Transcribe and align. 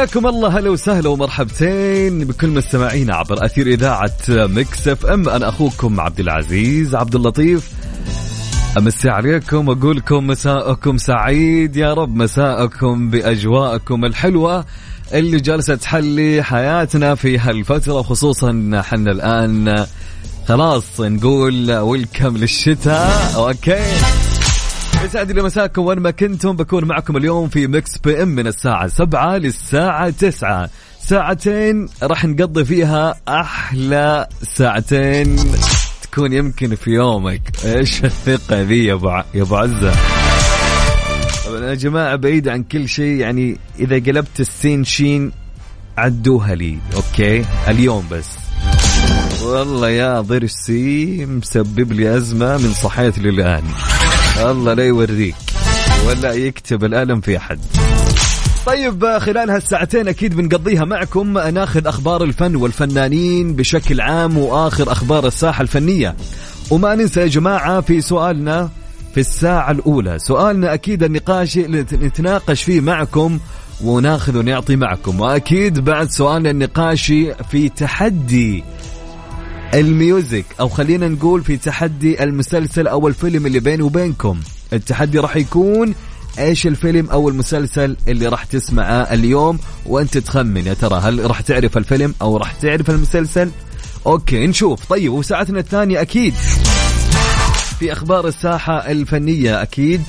حياكم 0.00 0.26
الله 0.26 0.58
هلا 0.58 0.70
وسهلا 0.70 1.08
ومرحبتين 1.08 2.24
بكل 2.24 2.48
مستمعينا 2.48 3.16
عبر 3.16 3.44
أثير 3.44 3.66
إذاعة 3.66 4.12
Mix 4.28 4.88
FM. 4.88 5.28
أنا 5.28 5.48
أخوكم 5.48 6.00
عبد 6.00 6.20
العزيز 6.20 6.94
عبد 6.94 7.14
اللطيف. 7.14 7.70
أمسي 8.78 9.08
عليكم 9.08 9.68
وأقول 9.68 9.96
لكم 9.96 10.26
مساءكم 10.26 10.98
سعيد. 10.98 11.76
يا 11.76 11.94
رب 11.94 12.16
مساءكم 12.16 13.10
بأجواءكم 13.10 14.04
الحلوة 14.04 14.64
اللي 15.12 15.40
جالسة 15.40 15.74
تحلي 15.74 16.42
حياتنا 16.42 17.14
في 17.14 17.38
هالفترة 17.38 18.02
خصوصا 18.02 18.70
إحنا 18.80 19.10
الآن 19.12 19.86
خلاص 20.48 21.00
نقول 21.00 21.72
welcome 21.72 22.36
للشتاء. 22.36 23.32
okay. 23.36 24.09
يسعد 25.04 25.32
لي 25.32 25.42
مساكم 25.42 25.82
وين 25.82 25.98
ما 25.98 26.10
كنتم. 26.10 26.56
بكون 26.56 26.84
معكم 26.84 27.16
اليوم 27.16 27.48
في 27.48 27.66
Mix 27.66 27.98
PM 27.98 28.28
من 28.28 28.46
الساعة 28.46 28.88
7 28.88 29.36
للساعة 29.36 30.10
9 30.10 30.70
ساعتين 31.00 31.88
راح 32.02 32.24
نقضي 32.24 32.64
فيها 32.64 33.14
أحلى 33.28 34.26
ساعتين 34.56 35.36
تكون 36.02 36.32
يمكن 36.32 36.74
في 36.74 36.90
يومك. 36.90 37.40
إيش 37.64 38.04
الثقة 38.04 38.62
ذي 38.62 38.84
يا 38.84 38.94
أبو 38.94 39.08
يا 39.08 39.42
أبو 39.42 39.56
عزة؟ 39.56 39.92
طبعا 41.46 41.60
يا 41.64 41.74
جماعة 41.74 42.16
بعيد 42.16 42.48
عن 42.48 42.62
كل 42.62 42.88
شيء 42.88 43.14
يعني 43.14 43.56
إذا 43.78 43.96
قلبت 43.96 44.40
السين 44.40 44.84
شين 44.84 45.32
عدوها 45.98 46.54
لي. 46.54 46.78
okay؟ 46.94 47.44
اليوم 47.68 48.06
بس. 48.10 48.28
والله 49.42 49.88
يا 49.90 50.20
ضرسي 50.20 51.26
مسبب 51.26 51.92
لي 51.92 52.16
أزمة 52.16 52.58
من 52.58 52.72
صحيت 52.72 53.18
للآن. 53.18 53.62
الله 54.40 54.74
لا 54.74 54.84
يوريك. 54.84 55.34
ولا 56.06 56.32
يكتب 56.32 56.84
الألم 56.84 57.20
في 57.20 57.36
أحد. 57.36 57.60
طيب 58.66 59.18
خلال 59.18 59.50
هالساعتين 59.50 60.08
أكيد 60.08 60.36
بنقضيها 60.36 60.84
معكم 60.84 61.38
ناخذ 61.38 61.86
أخبار 61.86 62.24
الفن 62.24 62.56
والفنانين 62.56 63.54
بشكل 63.54 64.00
عام 64.00 64.38
وآخر 64.38 64.92
أخبار 64.92 65.26
الساحة 65.26 65.62
الفنية. 65.62 66.16
وما 66.70 66.94
ننسى 66.94 67.20
يا 67.20 67.26
جماعة 67.26 67.80
في 67.80 68.00
سؤالنا 68.00 68.70
في 69.14 69.20
الساعة 69.20 69.70
الأولى. 69.70 70.18
سؤالنا 70.18 70.74
أكيد 70.74 71.02
النقاش 71.02 71.58
نتناقش 71.58 72.62
فيه 72.62 72.80
معكم 72.80 73.38
وناخذ 73.84 74.36
ونعطي 74.36 74.76
معكم. 74.76 75.20
وأكيد 75.20 75.80
بعد 75.80 76.10
سؤالنا 76.10 76.50
النقاشي 76.50 77.34
في 77.50 77.68
تحدي 77.68 78.64
ال 79.74 79.86
music 79.86 80.44
أو 80.60 80.68
خلينا 80.68 81.08
نقول 81.08 81.44
في 81.44 81.56
تحدي 81.56 82.24
المسلسل 82.24 82.86
أو 82.86 83.08
الفيلم 83.08 83.46
اللي 83.46 83.60
بيني 83.60 83.82
وبينكم. 83.82 84.40
التحدي 84.72 85.18
راح 85.18 85.36
يكون 85.36 85.94
إيش 86.38 86.66
الفيلم 86.66 87.10
أو 87.10 87.28
المسلسل 87.28 87.96
اللي 88.08 88.28
راح 88.28 88.44
تسمعه 88.44 89.02
اليوم 89.02 89.58
وأنت 89.86 90.18
تخمن. 90.18 90.66
يا 90.66 90.74
ترى 90.74 91.00
هل 91.02 91.26
راح 91.26 91.40
تعرف 91.40 91.76
الفيلم 91.76 92.14
أو 92.22 92.36
راح 92.36 92.52
تعرف 92.52 92.90
المسلسل؟ 92.90 93.50
okay 94.06 94.46
نشوف. 94.46 94.84
طيب 94.84 95.12
وساعتنا 95.12 95.58
الثانية 95.60 96.00
أكيد. 96.00 96.34
في 97.78 97.92
أخبار 97.92 98.28
الساحة 98.28 98.90
الفنية 98.90 99.62
أكيد 99.62 100.02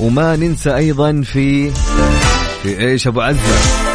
وما 0.00 0.36
ننسى 0.36 0.76
أيضا 0.76 1.22
في 1.22 1.70
في 2.62 2.78
إيش 2.78 3.06
أبو 3.06 3.20
عزة؟ 3.20 3.87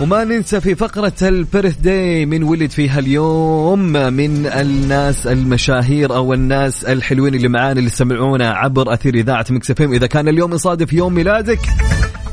وما 0.00 0.24
ننسى 0.24 0.60
في 0.60 0.74
فقرة 0.74 1.12
ال 1.22 1.76
birthday 1.76 2.26
من 2.26 2.42
ولد 2.42 2.70
فيها 2.70 2.98
اليوم 2.98 3.78
من 3.92 4.46
الناس 4.46 5.26
المشاهير 5.26 6.14
أو 6.14 6.32
الناس 6.34 6.84
الحلوين 6.84 7.34
اللي 7.34 7.48
معانا 7.48 7.78
اللي 7.78 7.90
سمعونا 7.90 8.50
عبر 8.50 8.94
أثير 8.94 9.14
إذاعة 9.14 9.46
Mix 9.50 9.70
FM. 9.70 9.92
إذا 9.92 10.06
كان 10.06 10.28
اليوم 10.28 10.54
يصادف 10.54 10.92
يوم 10.92 11.14
ميلادك 11.14 11.60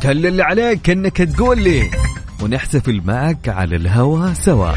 كل 0.03 0.27
اللي 0.27 0.43
عليك 0.43 0.89
إنك 0.89 1.17
تقول 1.17 1.59
لي 1.59 1.83
ونحتفل 2.43 3.01
معك 3.05 3.49
على 3.49 3.75
الهوا 3.75 4.33
سوا. 4.33 4.71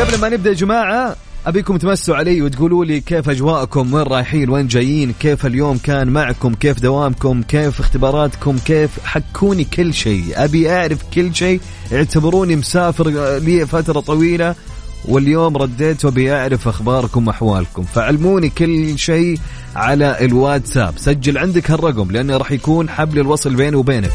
قبل 0.00 0.20
ما 0.20 0.28
نبدأ 0.28 0.50
يا 0.50 0.54
جماعة 0.54 1.16
أبيكم 1.50 1.76
تمسوا 1.76 2.16
علي 2.16 2.42
وتقولوا 2.42 2.84
لي 2.84 3.00
كيف 3.00 3.28
أجواءكم؟ 3.30 3.94
وين 3.94 4.02
رايحين؟ 4.02 4.50
وين 4.50 4.66
جايين؟ 4.66 5.14
كيف 5.20 5.46
اليوم 5.46 5.78
كان 5.78 6.08
معكم؟ 6.08 6.54
كيف 6.54 6.80
دوامكم؟ 6.80 7.42
كيف 7.42 7.80
اختباراتكم؟ 7.80 8.56
كيف؟ 8.58 8.90
حكوني 9.04 9.64
كل 9.64 9.94
شيء. 9.94 10.24
أبي 10.34 10.70
أعرف 10.70 10.98
كل 11.14 11.34
شيء. 11.34 11.60
اعتبروني 11.92 12.56
مسافر 12.56 13.08
لي 13.38 13.66
فترة 13.66 14.00
طويلة. 14.00 14.54
واليوم 15.04 15.56
رديت 15.56 16.04
وأبي 16.04 16.32
أعرف 16.32 16.68
أخباركم 16.68 17.28
وأحوالكم. 17.28 17.82
فعلموني 17.82 18.48
كل 18.48 18.98
شيء 18.98 19.38
على 19.76 20.24
الواتساب. 20.24 20.94
سجل 20.96 21.38
عندك 21.38 21.70
هالرقم 21.70 22.10
لأنه 22.10 22.36
راح 22.36 22.52
يكون 22.52 22.88
حبل 22.88 23.18
الوصل 23.18 23.54
بيني 23.54 23.76
وبينك. 23.76 24.10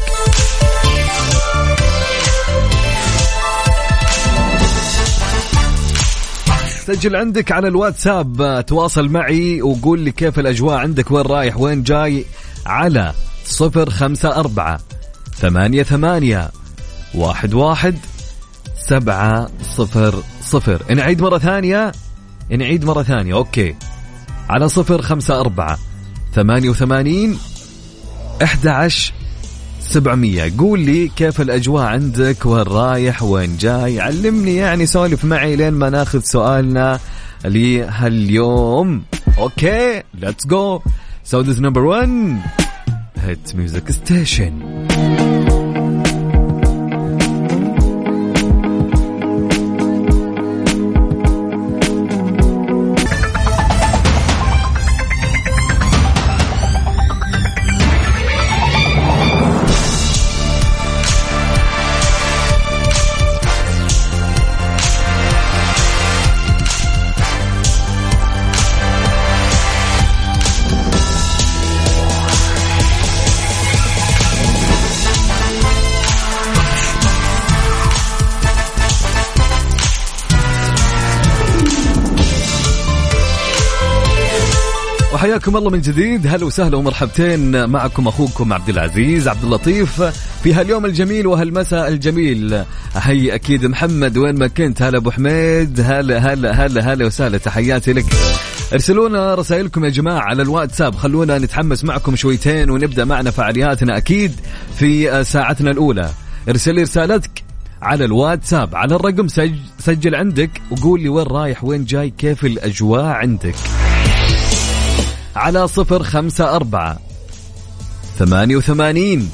سجل 6.86 7.16
عندك 7.16 7.52
على 7.52 7.68
الواتساب 7.68 8.64
تواصل 8.66 9.08
معي 9.08 9.62
وقول 9.62 10.00
لي 10.00 10.12
كيف 10.12 10.38
الأجواء 10.38 10.76
عندك 10.76 11.10
وين 11.10 11.26
رايح 11.26 11.56
وين 11.56 11.82
جاي 11.82 12.24
على 12.66 13.12
صفر 13.44 13.90
خمسة 13.90 14.36
أربعة 14.36 14.80
ثمانية 15.36 15.82
ثمانية 15.82 16.50
واحد 17.14 17.54
واحد 17.54 17.98
سبعة 18.86 19.48
صفر 19.62 20.22
صفر. 20.42 20.94
نعيد 20.94 21.22
مرة 21.22 21.38
ثانية؟ 21.38 21.92
نعيد 22.50 22.84
مرة 22.84 23.02
ثانية 23.02 23.34
أوكي. 23.34 23.74
على 24.48 24.68
صفر 24.68 25.02
خمسة 25.02 25.40
أربعة 25.40 25.78
ثمانية 26.34 26.68
وثمانين 26.68 27.38
أحد 28.42 28.66
عشر 28.66 29.12
سبعمية. 29.86 30.52
قول 30.58 30.80
لي 30.80 31.08
كيف 31.08 31.40
الأجواء 31.40 31.84
عندك؟ 31.84 32.46
وين 32.46 32.62
رايح؟ 32.62 33.22
وين 33.22 33.56
جاي؟ 33.56 34.00
علمني 34.00 34.56
يعني 34.56 34.86
سولف 34.86 35.24
معي 35.24 35.56
لين 35.56 35.72
ما 35.72 35.90
ناخذ 35.90 36.20
سؤالنا 36.20 37.00
لهاليوم. 37.44 39.02
أوكي 39.38 40.02
ليتس 40.14 40.46
جو 40.46 40.80
سو 41.24 41.40
ذيس 41.40 41.60
نمبر 41.60 41.84
1 41.84 42.36
هيت 43.16 43.56
ميوزك 43.56 43.90
ستيشن 43.90 44.86
حياكم 85.46 85.58
الله 85.58 85.70
من 85.70 85.80
جديد. 85.80 86.26
هلا 86.26 86.44
وسهلا 86.44 86.76
ومرحبتين 86.76 87.68
معكم 87.68 88.08
أخوكم 88.08 88.52
عبد 88.52 88.68
العزيز 88.68 89.28
عبد 89.28 89.44
اللطيف 89.44 90.02
في 90.42 90.54
هاليوم 90.54 90.86
الجميل 90.86 91.26
وهالمساء 91.26 91.88
الجميل. 91.88 92.64
احيي 92.96 93.34
أكيد 93.34 93.66
محمد. 93.66 94.18
وين 94.18 94.38
ما 94.38 94.46
كنت؟ 94.46 94.82
هلا 94.82 94.98
أبو 94.98 95.10
حميد. 95.10 95.80
هلا 95.80 96.18
هلا 96.18 96.66
هلا 96.66 96.92
هلا 96.92 97.06
وسهلا. 97.06 97.38
تحياتي 97.38 97.92
لك. 97.92 98.04
ارسلوا 98.72 99.08
لنا 99.08 99.34
رسائلكم 99.34 99.84
يا 99.84 99.90
جماعة 99.90 100.20
على 100.20 100.42
الواتساب. 100.42 100.94
خلونا 100.94 101.38
نتحمس 101.38 101.84
معكم 101.84 102.16
شويتين 102.16 102.70
ونبدأ 102.70 103.04
معنا 103.04 103.30
فعالياتنا 103.30 103.96
أكيد 103.96 104.32
في 104.78 105.24
ساعتنا 105.24 105.70
الأولى. 105.70 106.10
ارسل 106.48 106.82
رسالتك 106.82 107.42
على 107.82 108.04
الواتساب. 108.04 108.74
على 108.74 108.94
الرقم 108.94 109.28
سج... 109.28 109.54
سجل 109.78 110.14
عندك 110.14 110.50
وقول 110.70 111.00
لي 111.02 111.08
وين 111.08 111.26
رايح 111.26 111.64
وين 111.64 111.84
جاي 111.84 112.10
كيف 112.10 112.44
الأجواء 112.44 113.04
عندك. 113.04 113.54
على 115.36 115.68
صفر 115.68 116.02
خمسة 116.02 116.56
أربعة 116.56 116.98
ثمانية 118.18 118.56
وثمانين 118.56 119.30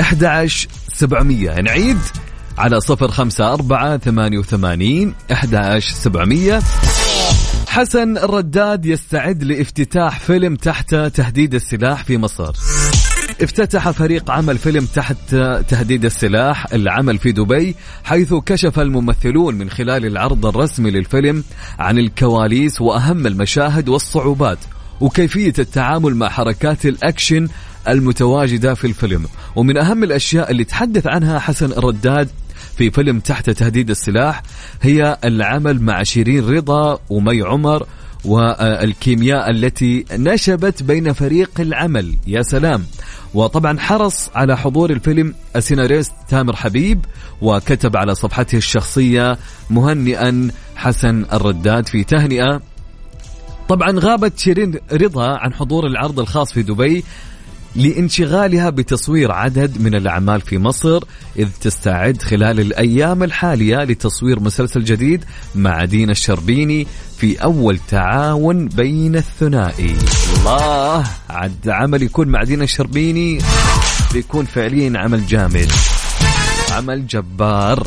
أحد 0.00 0.24
عشر 0.24 0.68
سبعمية. 0.92 1.60
نعيد 1.60 1.98
على 2.58 2.80
صفر 2.80 3.10
خمسة 3.10 3.52
أربعة 3.52 3.98
ثمانية 3.98 4.38
وثمانين 4.38 5.14
أحد 5.32 5.54
عشر 5.54 5.94
سبعمية. 5.94 6.60
حسن 7.68 8.16
الرداد 8.16 8.86
يستعد 8.86 9.42
لافتتاح 9.42 10.20
فيلم 10.20 10.56
تحت 10.56 10.94
تهديد 10.94 11.54
السلاح 11.54 12.04
في 12.04 12.18
مصر. 12.18 12.52
افتتح 13.42 13.90
فريق 13.90 14.30
عمل 14.30 14.58
فيلم 14.58 14.86
تحت 14.86 15.34
تهديد 15.68 16.04
السلاح 16.04 16.72
العمل 16.72 17.18
في 17.18 17.32
دبي 17.32 17.76
حيث 18.04 18.34
كشف 18.34 18.78
الممثلون 18.78 19.54
من 19.54 19.70
خلال 19.70 20.06
العرض 20.06 20.46
الرسمي 20.46 20.90
للفيلم 20.90 21.44
عن 21.78 21.98
الكواليس 21.98 22.80
وأهم 22.80 23.26
المشاهد 23.26 23.88
والصعوبات. 23.88 24.58
وكيفية 25.02 25.52
التعامل 25.58 26.14
مع 26.14 26.28
حركات 26.28 26.86
الأكشن 26.86 27.48
المتواجدة 27.88 28.74
في 28.74 28.86
الفيلم. 28.86 29.26
ومن 29.56 29.76
أهم 29.76 30.04
الأشياء 30.04 30.50
اللي 30.50 30.64
تحدث 30.64 31.06
عنها 31.06 31.38
حسن 31.38 31.72
الرداد 31.72 32.28
في 32.76 32.90
فيلم 32.90 33.20
تحت 33.20 33.50
تهديد 33.50 33.90
السلاح 33.90 34.42
هي 34.82 35.18
العمل 35.24 35.82
مع 35.82 36.02
شيرين 36.02 36.48
رضا 36.48 36.98
ومي 37.10 37.42
عمر 37.42 37.86
والكيمياء 38.24 39.50
التي 39.50 40.04
نشبت 40.12 40.82
بين 40.82 41.12
فريق 41.12 41.50
العمل. 41.60 42.16
يا 42.26 42.42
سلام! 42.42 42.84
وطبعا 43.34 43.78
حرص 43.78 44.30
على 44.34 44.56
حضور 44.56 44.90
الفيلم 44.90 45.34
السيناريست 45.56 46.12
تامر 46.28 46.56
حبيب 46.56 47.04
وكتب 47.40 47.96
على 47.96 48.14
صفحته 48.14 48.56
الشخصية 48.56 49.38
مهنئا 49.70 50.50
حسن 50.76 51.24
الرداد 51.32 51.86
في 51.86 52.04
تهنئة. 52.04 52.71
طبعا 53.72 53.92
غابت 53.98 54.38
شيرين 54.38 54.74
رضا 54.92 55.38
عن 55.38 55.54
حضور 55.54 55.86
العرض 55.86 56.20
الخاص 56.20 56.52
في 56.52 56.62
دبي 56.62 57.04
لانشغالها 57.76 58.70
بتصوير 58.70 59.32
عدد 59.32 59.80
من 59.80 59.94
الأعمال 59.94 60.40
في 60.40 60.58
مصر 60.58 61.02
إذ 61.36 61.48
تستعد 61.60 62.22
خلال 62.22 62.60
الأيام 62.60 63.22
الحالية 63.22 63.76
لتصوير 63.76 64.40
مسلسل 64.40 64.84
جديد 64.84 65.24
مع 65.54 65.84
دينا 65.84 66.12
الشربيني 66.12 66.86
في 67.18 67.42
أول 67.42 67.78
تعاون 67.88 68.68
بين 68.68 69.16
الثنائي. 69.16 69.96
الله! 70.38 71.04
عد 71.30 71.68
عمل 71.68 72.02
يكون 72.02 72.28
مع 72.28 72.42
دينا 72.42 72.64
الشربيني 72.64 73.38
بيكون 74.12 74.44
فعليا 74.44 74.92
عمل 74.98 75.26
جامد. 75.26 75.72
عمل 76.72 77.06
جبار. 77.06 77.86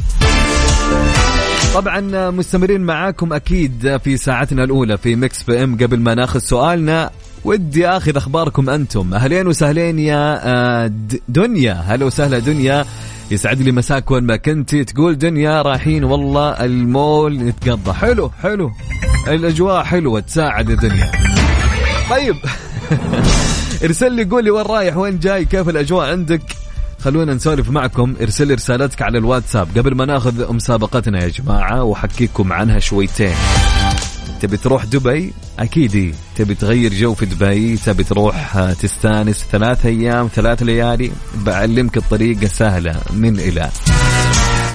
طبعا 1.74 2.31
مستمرين 2.31 2.81
معاكم 2.81 3.34
أكيد 3.34 3.98
في 4.04 4.18
ساعتنا 4.18 4.63
الأولى 4.63 4.98
في 4.98 5.16
Mix 5.16 5.44
PM 5.44 5.78
قبل 5.78 6.00
ما 6.00 6.13
ناخذ 6.16 6.40
سؤالنا 6.40 7.12
ودي 7.46 7.88
آخذ 7.88 8.18
أخباركم 8.18 8.69
أنتم. 8.69 9.13
أهلين 9.13 9.48
وسهلين 9.48 10.00
يا 10.00 10.40
آه، 10.44 10.92
دنيا. 11.30 11.74
هلا 11.74 12.06
وسهلا 12.06 12.40
دنيا. 12.40 12.86
يسعد 13.31 13.62
لي 13.62 13.72
مساك 13.72 14.12
وين 14.12 14.24
ما 14.24 14.36
كنتي 14.36 14.84
تقول 14.84 15.18
دنيا 15.18 15.62
رايحين 15.62 16.04
والله 16.04 16.50
المول 16.50 17.38
نتقضى 17.38 17.94
حلو 17.94 18.31
حلو. 18.44 18.72
الأجواء 19.28 19.84
حلوة 19.84 20.19
تساعد 20.19 20.69
يا 20.69 20.75
دنيا 20.75 21.12
طيب. 22.10 22.36
ارسل 23.84 24.12
لي 24.12 24.24
قول 24.24 24.44
لي 24.44 24.50
وين 24.52 24.66
رايح 24.66 24.98
وين 24.98 25.19
جاي 25.19 25.46
كيف 25.46 25.69
الأجواء 25.69 26.12
عندك؟ 26.12 26.42
خلونا 27.06 27.34
نسولف 27.34 27.69
معكم 27.69 28.16
ارسل 28.22 28.54
رسالتك 28.54 29.02
على 29.02 29.18
الواتساب. 29.18 29.78
قبل 29.78 29.96
ما 29.96 30.06
ناخذ 30.06 30.54
مسابقتنا 30.54 31.24
يا 31.24 31.28
جماعة 31.28 31.84
وحكيكم 31.84 32.54
عنها 32.54 32.80
شويتين. 32.80 33.36
تبي 34.42 34.57
تروح 34.57 34.86
دبي؟ 34.86 35.34
أكيد. 35.60 36.16
تبي 36.36 36.56
تغير 36.56 36.94
جو 36.94 37.13
في 37.13 37.25
دبي؟ 37.25 37.78
تبي 37.78 38.04
تروح 38.04 38.57
آه، 38.57 38.74
تستانس 38.74 39.46
ثلاث 39.52 39.86
أيام 39.86 40.28
ثلاث 40.28 40.63
ليالي؟ 40.63 41.12
بعلمك 41.46 41.98
الطريقة 41.98 42.48
سهلة 42.48 42.96
من 43.13 43.40
إلى. 43.40 43.69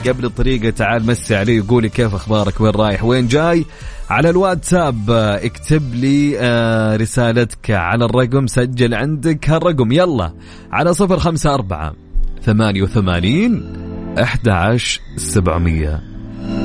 قبل 0.09 0.25
الطريقة 0.25 0.71
تعال 0.71 1.07
مسي 1.07 1.37
علي 1.37 1.61
وقولي 1.61 1.89
كيف 1.89 2.15
أخبارك 2.15 2.61
وين 2.61 2.73
رايح 2.73 3.05
وين 3.05 3.27
جاي؟ 3.27 3.65
على 4.11 4.31
الواتساب 4.31 5.11
آه، 5.11 5.45
اكتب 5.45 5.95
لي 5.95 6.39
آه، 6.39 6.97
رسالتك 6.97 7.71
على 7.71 8.05
الرقم 8.05 8.47
سجل 8.47 8.95
عندك 8.95 9.51
هالرقم. 9.51 9.93
يلا 9.93 10.33
على 10.73 10.95
صفر 10.95 11.19
خمسة 11.19 11.55
أربعة 11.55 12.10
ثمانية 12.43 12.83
وثمانين 12.83 13.63
أحد 14.23 14.49
عشر 14.49 15.01
سبعمية. 15.17 16.03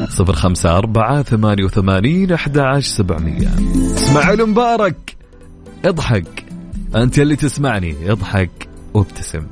صفر 0.10 0.34
خمسة 0.34 0.78
أربعة 0.78 1.24
ثمانية 1.24 1.64
وثمانين 1.64 2.32
أحد 2.32 2.58
عشر 2.58 2.88
سبعمية. 2.88 3.50
اسماعيل 3.96 4.46
مبارك. 4.46 5.16
اضحك. 5.86 6.46
أنت 6.96 7.20
اللي 7.20 7.36
تسمعني. 7.36 8.12
اضحك 8.12 8.70
وابتسم. 8.94 9.48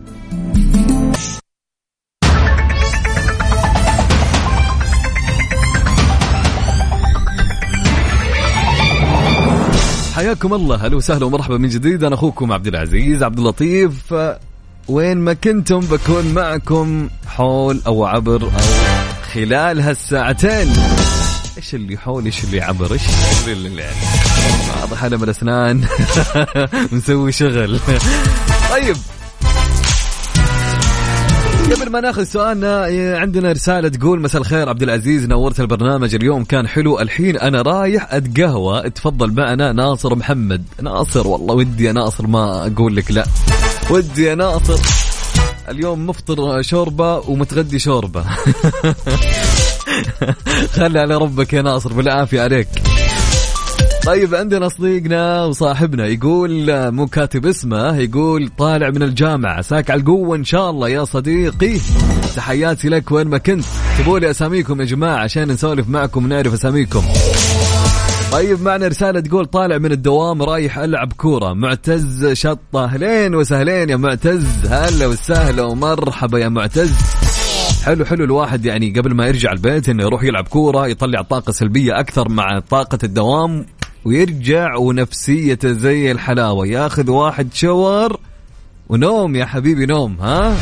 حياكم 10.16 10.54
الله. 10.54 10.76
أهلا 10.76 10.96
وسهلا 10.96 11.26
ومرحبا 11.26 11.58
من 11.58 11.70
جديد. 11.70 12.04
أنا 12.04 12.16
أخوكم 12.16 12.52
عبد 12.52 12.68
العزيز 12.68 13.24
عبد 13.24 13.40
اللطيف. 13.40 14.14
وين 14.88 15.18
ما 15.18 15.34
كنتم 15.34 15.80
بكون 15.80 16.34
معكم 16.34 17.10
حول 17.28 17.82
أو 17.88 18.06
عبر 18.06 18.44
أو 18.44 18.50
خلال 19.34 19.80
هالساعتين. 19.82 20.74
إيش 21.58 21.76
اللي 21.76 21.98
حول 21.98 22.26
إيش 22.26 22.44
اللي 22.44 22.62
عبر 22.62 22.94
إيش 22.94 23.02
اللي 23.48 23.82
يعني؟ 23.82 23.96
واضح 24.82 25.04
أنا 25.04 25.18
من 25.18 25.24
الأسنان 25.24 25.86
مسوي 26.92 27.32
شغل. 27.32 27.80
طيب. 28.72 28.96
قبل 31.72 31.90
ما 31.92 32.02
ناخذ 32.02 32.24
سؤالنا 32.24 32.86
عندنا 33.18 33.52
رسالة 33.52 33.90
تقول 33.90 34.22
مساء 34.22 34.42
الخير 34.42 34.70
عبد 34.70 34.84
العزيز 34.84 35.26
نورت 35.28 35.60
البرنامج 35.60 36.16
اليوم 36.16 36.44
كان 36.44 36.68
حلو. 36.68 37.00
الحين 37.00 37.38
أنا 37.38 37.62
رايح 37.62 38.14
أتقهوى. 38.14 38.90
تفضل 38.90 39.34
معنا 39.34 39.72
ناصر 39.72 40.16
محمد. 40.16 40.64
ناصر 40.82 41.28
والله 41.28 41.56
ودي 41.56 41.84
يا 41.84 41.92
ناصر 41.92 42.28
ما 42.28 42.68
أقول 42.68 42.96
لك 42.96 43.12
لا. 43.12 43.26
ودي 43.90 44.24
يا 44.24 44.36
ناصر 44.36 44.80
اليوم 45.70 46.08
مفطر 46.08 46.62
شوربة 46.62 47.18
ومتغدي 47.18 47.80
شوربة. 47.80 48.24
خلي 50.76 51.00
على 51.00 51.16
ربك 51.16 51.54
يا 51.54 51.62
ناصر 51.62 51.94
بالعافية 51.94 52.42
عليك. 52.42 52.68
طيب 54.06 54.36
عندنا 54.36 54.70
صديقنا 54.70 55.46
وصاحبنا 55.46 56.08
يقول 56.08 56.66
مو 56.92 57.08
كاتب 57.08 57.46
اسمه 57.46 57.98
يقول 57.98 58.50
طالع 58.58 58.90
من 58.90 59.04
الجامعة 59.04 59.62
ساك 59.62 59.92
على 59.92 60.00
القوة 60.00 60.36
إن 60.36 60.44
شاء 60.44 60.70
الله 60.70 60.90
يا 60.90 61.06
صديقي. 61.06 61.78
تحياتي 62.36 62.90
لك 62.90 63.12
وين 63.12 63.28
ما 63.28 63.38
كنت. 63.38 63.66
تبوا 64.00 64.20
لي 64.20 64.32
أساميكم 64.32 64.82
يا 64.82 64.86
جماعة 64.86 65.24
عشان 65.24 65.52
نسولف 65.52 65.90
معكم 65.90 66.26
ونعرف 66.26 66.54
أساميكم. 66.54 67.04
طيب 68.34 68.62
معنا 68.62 68.88
رسالة 68.88 69.20
تقول 69.20 69.46
طالع 69.46 69.78
من 69.78 69.92
الدوام 69.92 70.42
رايح 70.42 70.78
ألعب 70.78 71.14
كورة. 71.14 71.54
معتز 71.54 72.34
شطة. 72.34 72.84
أهلين 72.84 73.36
وسهلين 73.36 73.90
يا 73.90 73.96
معتز. 73.96 74.66
هلا 74.70 75.08
وسهلا 75.08 75.64
ومرحبا 75.64 76.40
يا 76.40 76.50
معتز. 76.50 76.94
حلو 77.84 78.06
حلو 78.06 78.24
الواحد 78.24 78.66
يعني 78.66 78.94
قبل 79.00 79.14
ما 79.16 79.28
يرجع 79.28 79.52
البيت 79.52 79.90
إنه 79.90 80.04
يروح 80.04 80.24
يلعب 80.24 80.48
كورة 80.48 80.88
يطلع 80.88 81.22
طاقة 81.22 81.52
سلبية 81.52 82.00
أكثر 82.00 82.30
مع 82.30 82.60
طاقة 82.70 82.98
الدوام 83.04 83.66
ويرجع 84.06 84.76
ونفسيته 84.76 85.72
زي 85.72 86.12
الحلاوة. 86.12 86.68
ياخذ 86.68 87.10
واحد 87.10 87.54
شاور 87.54 88.20
ونوم 88.90 89.36
يا 89.36 89.46
حبيبي 89.46 89.86
نوم 89.86 90.18
ها؟ 90.22 90.58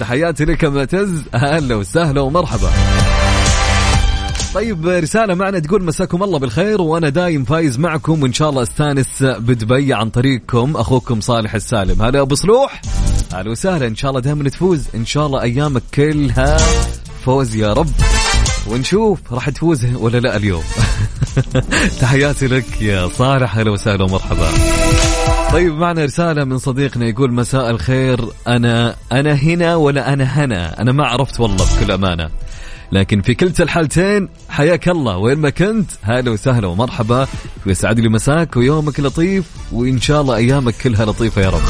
تحياتي 0.00 0.44
لك 0.44 0.62
يا 0.62 0.68
معتز. 0.68 1.22
أهلا 1.34 1.74
وسهلا 1.74 2.20
ومرحبا. 2.20 2.68
طيب 4.54 4.88
رسالة 4.88 5.34
معنا 5.34 5.58
تقول 5.58 5.84
مساكم 5.84 6.22
الله 6.22 6.38
بالخير 6.38 6.80
وأنا 6.80 7.08
دايم 7.08 7.44
فايز 7.44 7.78
معكم 7.78 8.22
وإن 8.22 8.32
شاء 8.32 8.50
الله 8.50 8.62
أستانس 8.62 9.22
بدبي 9.22 9.94
عن 9.94 10.10
طريقكم 10.10 10.76
أخوكم 10.76 11.20
صالح 11.20 11.54
السالم. 11.54 12.02
هلا 12.02 12.20
أبو 12.20 12.34
صلوح. 12.34 12.80
أهلا 13.34 13.50
وسهلا 13.50 13.86
إن 13.86 13.96
شاء 13.96 14.10
الله 14.10 14.20
دائما 14.20 14.48
تفوز. 14.48 14.84
إن 14.94 15.06
شاء 15.06 15.26
الله 15.26 15.42
أيامك 15.42 15.82
كلها 15.94 16.56
فوز 17.24 17.56
يا 17.56 17.72
رب. 17.72 17.90
ونشوف 18.68 19.32
راح 19.32 19.50
تفوز 19.50 19.84
ولا 19.94 20.18
لا 20.18 20.36
اليوم. 20.36 20.62
تحياتي 22.00 22.46
لك 22.46 22.82
يا 22.82 23.08
صالح 23.08 23.56
أهلا 23.56 23.70
وسهلا 23.70 24.04
ومرحبا. 24.04 24.48
طيب 25.52 25.72
معنا 25.72 26.04
رسالة 26.04 26.44
من 26.44 26.58
صديقنا 26.58 27.06
يقول 27.06 27.32
مساء 27.32 27.70
الخير 27.70 28.24
أنا 28.48 28.96
أنا 29.12 29.32
هنا 29.32 29.76
ولا 29.76 30.12
أنا 30.12 30.24
هنا؟ 30.24 30.80
أنا 30.82 30.92
ما 30.92 31.06
عرفت 31.06 31.40
والله 31.40 31.64
بكل 31.76 31.92
أمانة. 31.92 32.30
لكن 32.92 33.22
في 33.22 33.34
كلتا 33.34 33.62
الحالتين 33.62 34.28
حياك 34.48 34.88
الله. 34.88 35.16
وين 35.16 35.38
ما 35.38 35.50
كنت 35.50 35.90
هلا 36.02 36.30
وسهلا 36.30 36.66
ومرحبا. 36.66 37.26
ويسعد 37.66 38.00
لي 38.00 38.08
مساك 38.08 38.56
ويومك 38.56 39.00
لطيف 39.00 39.44
وإن 39.72 40.00
شاء 40.00 40.20
الله 40.20 40.36
أيامك 40.36 40.74
كلها 40.82 41.04
لطيفة 41.04 41.42
يا 41.42 41.50
رب. 41.50 41.60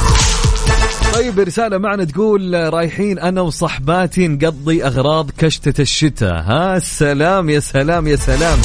طيب 1.15 1.39
رسالة 1.39 1.79
معنا 1.79 2.05
تقول 2.05 2.55
رايحين 2.75 3.19
أنا 3.19 3.41
وصحباتي 3.41 4.29
نقضي 4.29 4.85
أغراض 4.85 5.31
كشتة 5.39 5.83
الشتاء. 5.83 6.35
ها 6.35 6.77
السلام 6.77 7.51
يا 7.51 7.61
سلام 7.61 8.07
يا 8.07 8.17
سلام. 8.17 8.59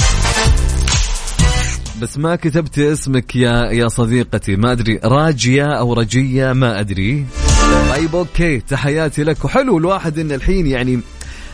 بس 2.02 2.18
ما 2.18 2.36
كتبت 2.36 2.80
اسمك 2.80 3.36
يا 3.36 3.72
يا 3.72 3.88
صديقتي. 3.88 4.56
ما 4.56 4.72
أدري 4.72 5.00
راجية 5.04 5.66
أو 5.66 5.94
رجية 5.94 6.54
ما 6.54 6.80
أدري. 6.80 7.26
طيب 7.90 8.16
okay 8.16 8.60
تحياتي 8.60 9.24
لك. 9.24 9.46
وحلو 9.46 9.78
الواحد 9.78 10.20
إن 10.20 10.32
الحين 10.32 10.68
يعني 10.68 11.00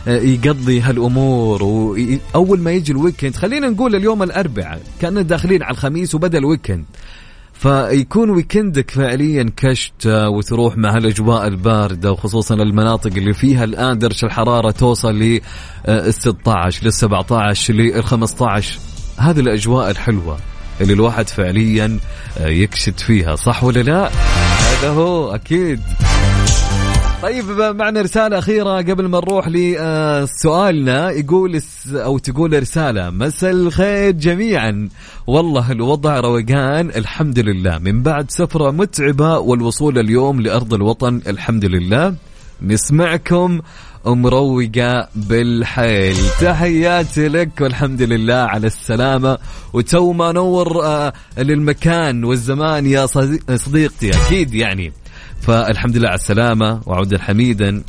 يقضي 0.07 0.81
هالأمور 0.81 1.63
واول 1.63 2.59
ما 2.59 2.71
يجي 2.71 2.91
ال 2.91 2.97
weekend 2.97 3.35
خلينا 3.35 3.69
نقول 3.69 3.95
اليوم 3.95 4.23
الأربعاء 4.23 4.81
كاننا 5.01 5.21
داخلين 5.21 5.63
على 5.63 5.71
الخميس 5.71 6.15
وبدأ 6.15 6.37
ال 6.37 6.43
weekend. 6.43 6.85
فيكون 7.53 8.29
ويكندك 8.29 8.91
فعليا 8.91 9.51
كشت 9.57 10.05
وتروح 10.07 10.77
مع 10.77 10.97
الاجواء 10.97 11.47
الباردة 11.47 12.11
وخصوصا 12.11 12.55
المناطق 12.55 13.11
اللي 13.17 13.33
فيها 13.33 13.63
الآن 13.63 13.97
درجة 13.97 14.25
الحرارة 14.25 14.71
توصل 14.71 15.15
ل 15.23 15.41
16 16.09 16.85
لل 16.85 16.93
17 16.93 17.73
لل 17.73 18.03
15 18.03 18.79
هذه 19.17 19.39
الأجواء 19.39 19.89
الحلوة 19.91 20.37
اللي 20.81 20.93
الواحد 20.93 21.27
فعليا 21.27 21.99
آه، 22.37 22.47
يكشت 22.47 22.99
فيها 22.99 23.35
صح 23.35 23.63
ولا 23.63 23.79
لا؟ 23.79 24.09
هذا 24.59 24.89
هو 24.89 25.35
أكيد. 25.35 25.79
طيب 27.23 27.45
معنا 27.61 28.01
رسالة 28.01 28.39
أخيرة 28.39 28.77
قبل 28.77 29.05
ما 29.05 29.17
نروح 29.17 29.47
لسؤالنا. 29.47 31.11
يقول 31.11 31.61
أو 31.93 32.17
تقول 32.17 32.61
رسالة 32.61 33.09
مساء 33.09 33.51
الخير 33.51 34.11
جميعا. 34.11 34.89
والله 35.27 35.71
الوضع 35.71 36.19
روقان 36.19 36.89
الحمد 36.89 37.39
لله. 37.39 37.77
من 37.77 38.03
بعد 38.03 38.31
سفرة 38.31 38.71
متعبة 38.71 39.37
والوصول 39.37 39.99
اليوم 39.99 40.41
لأرض 40.41 40.73
الوطن 40.73 41.21
الحمد 41.27 41.65
لله. 41.65 42.15
نسمعكم 42.61 43.61
مروقة 44.05 45.07
بالحيل. 45.15 46.15
تحياتي 46.41 47.27
لك 47.27 47.61
والحمد 47.61 48.01
لله 48.01 48.33
على 48.33 48.67
السلامة. 48.67 49.37
وتو 49.73 50.11
ما 50.13 50.31
نور 50.31 50.85
آه، 50.85 51.13
للمكان 51.37 52.23
والزمان 52.23 52.85
يا 52.85 53.05
صديقتي 53.55 54.09
أكيد 54.09 54.53
يعني. 54.53 54.93
فالحمد 55.47 55.97
لله 55.97 56.07
على 56.07 56.15
السلامة 56.15 56.81
وعودا 56.85 57.21
حميدا. 57.21 57.83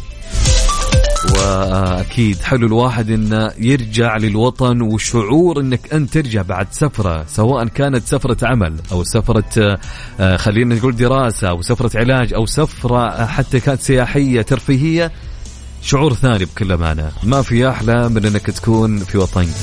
وأكيد 1.34 2.38
حلو 2.42 2.66
الواحد 2.66 3.11
انه 3.11 3.52
يرجع 3.58 4.16
للوطن 4.16 4.82
وشعور 4.82 5.61
إنك 5.61 5.94
انت 5.94 6.14
ترجع 6.14 6.42
بعد 6.42 6.66
سفرة 6.70 7.25
سواء 7.28 7.66
كانت 7.66 8.06
سفرة 8.06 8.37
عمل 8.42 8.75
أو 8.92 9.04
سفرة 9.04 9.78
آه، 10.20 10.37
خلينا 10.37 10.75
نقول 10.75 10.96
دراسة 10.96 11.49
أو 11.49 11.62
سفرة 11.62 11.99
علاج 11.99 12.34
أو 12.34 12.46
سفرة 12.46 13.26
حتى 13.26 13.61
كانت 13.61 13.80
سياحية 13.80 14.42
ترفيهية 14.42 15.12
شعور 15.82 16.14
ثاني 16.14 16.44
بكل 16.44 16.73
أمانة. 16.73 17.11
ما 17.23 17.42
في 17.42 17.68
أحلى 17.68 18.08
من 18.08 18.26
إنك 18.26 18.46
تكون 18.46 18.99
في 18.99 19.18
وطنك 19.18 19.54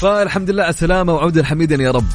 فالحمد 0.00 0.50
لله 0.50 0.62
على 0.62 0.70
السلامة 0.70 1.14
وعودا 1.14 1.44
حميدا 1.44 1.82
يا 1.82 1.90
رب. 1.90 2.06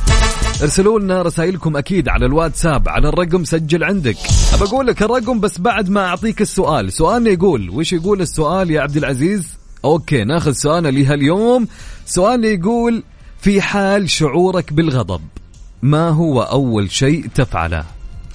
ارسلوا 0.61 0.99
لنا 0.99 1.21
رسائلكم 1.21 1.77
أكيد 1.77 2.09
على 2.09 2.25
الواتساب 2.25 2.89
على 2.89 3.09
الرقم 3.09 3.43
سجل 3.43 3.83
عندك. 3.83 4.17
أبى 4.53 4.63
أقول 4.63 4.87
لك 4.87 5.03
الرقم 5.03 5.39
بس 5.39 5.59
بعد 5.59 5.89
ما 5.89 6.05
أعطيك 6.05 6.41
السؤال. 6.41 6.93
سؤالنا 6.93 7.29
يقول 7.29 7.69
وش 7.69 7.93
يقول 7.93 8.21
السؤال 8.21 8.71
يا 8.71 8.81
عبد 8.81 8.97
العزيز؟ 8.97 9.57
أوكي 9.85 10.23
ناخذ 10.23 10.51
سؤالنا 10.51 10.87
لهاليوم 10.87 11.67
سؤالنا 12.05 12.47
يقول 12.47 13.03
في 13.41 13.61
حال 13.61 14.09
شعورك 14.09 14.73
بالغضب 14.73 15.21
ما 15.81 16.09
هو 16.09 16.41
أول 16.41 16.91
شيء 16.91 17.27
تفعله؟ 17.35 17.83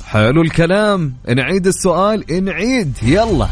حلو 0.04 0.42
الكلام. 0.42 1.14
نعيد 1.36 1.66
السؤال. 1.66 2.44
نعيد. 2.44 2.92
يلا. 3.02 3.48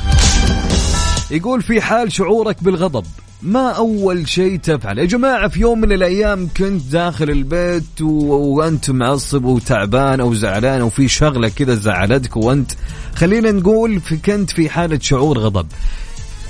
يقول 1.31 1.63
في 1.63 1.81
حال 1.81 2.13
شعورك 2.13 2.63
بالغضب 2.63 3.05
ما 3.43 3.71
أول 3.71 4.29
شيء 4.29 4.59
تفعل؟ 4.59 4.99
يا 4.99 5.05
جماعة 5.05 5.49
في 5.49 5.61
يوم 5.61 5.81
من 5.81 5.93
الأيام 5.93 6.49
كنت 6.57 6.83
داخل 6.83 7.31
البيت 7.31 8.01
و... 8.03 8.35
وأنت 8.35 8.91
معصب 8.91 9.45
وتعبان 9.45 10.21
أو 10.21 10.35
زعلان 10.35 10.81
أو 10.81 10.91
في 10.91 11.09
شغلة 11.09 11.49
كذا 11.49 11.75
زعلتك 11.75 12.37
وأنت 12.37 12.73
خلينا 13.15 13.51
نقول 13.51 14.01
في 14.01 14.17
كنت 14.17 14.51
في 14.51 14.71
حالة 14.71 14.99
شعور 15.03 15.39
غضب. 15.39 15.67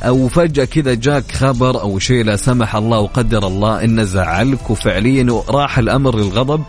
أو 0.02 0.28
فجأة 0.28 0.64
كذا 0.64 0.95
جاك 0.95 1.33
خبر 1.33 1.80
أو 1.80 1.99
شيء 1.99 2.25
لا 2.25 2.37
سمح 2.37 2.76
الله 2.76 2.99
وقدر 2.99 3.47
الله 3.47 3.85
انه 3.85 4.02
زعلك 4.02 4.71
وفعليا 4.71 5.42
راح 5.49 5.78
الأمر 5.78 6.16
للغضب. 6.16 6.62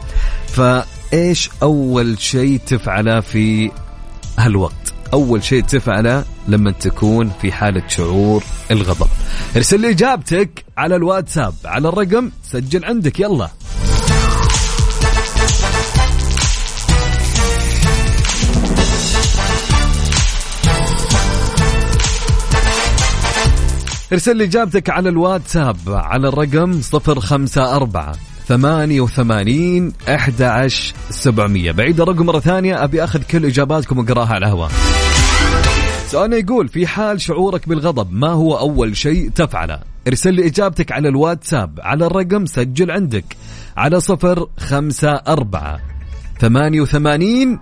فإيش 0.47 1.49
أول 1.63 2.19
شيء 2.19 2.59
تفعله 2.67 3.19
في 3.19 3.71
هالوقت؟ 4.38 4.78
أول 5.13 5.44
شيء 5.44 5.63
تفعله 5.63 6.25
لما 6.48 6.72
تكون 6.72 7.32
في 7.42 7.51
حالة 7.51 7.84
شعور 7.88 8.44
الغضب. 8.72 9.08
ارسل 9.56 9.80
لي 9.80 9.89
إجابتك 9.89 10.66
على 10.78 10.96
الواتساب. 10.96 11.54
على 11.66 11.89
الرقم 11.89 12.32
سجل 12.44 12.86
عندك 12.86 13.20
يلا. 13.20 13.50
ارسل 24.13 24.38
لي 24.38 24.44
إجابتك 24.44 24.89
على 24.89 25.10
الواتساب. 25.10 25.78
على 25.88 26.28
الرقم 26.28 26.82
054 26.82 28.28
88 28.50 29.94
11 30.08 30.94
700 31.10 31.72
بعيد 31.72 32.01
الرقم 32.01 32.25
مرة 32.25 32.39
ثانية 32.39 32.84
أبي 32.84 33.03
أخذ 33.03 33.24
كل 33.24 33.46
إجاباتكم 33.46 33.98
وأقراها 33.98 34.34
على 34.34 34.46
الهواء. 34.46 34.72
سؤالنا 36.08 36.38
يقول 36.38 36.68
في 36.68 36.88
حال 36.88 37.22
شعورك 37.22 37.70
بالغضب 37.70 38.13
ما 38.13 38.29
هو 38.29 38.58
أول 38.58 38.98
شيء 38.98 39.29
تفعله؟ 39.29 39.79
ارسل 40.08 40.34
لي 40.34 40.48
إجابتك 40.48 40.91
على 40.91 41.10
الواتساب 41.10 41.79
على 41.84 42.06
الرقم 42.06 42.46
سجل 42.46 42.91
عندك 42.91 43.25
على 43.77 44.00
صفر 44.00 44.48
خمسة 44.60 45.12
أربعة 45.27 45.79
ثمانية 46.39 46.82
وثمانين 46.82 47.60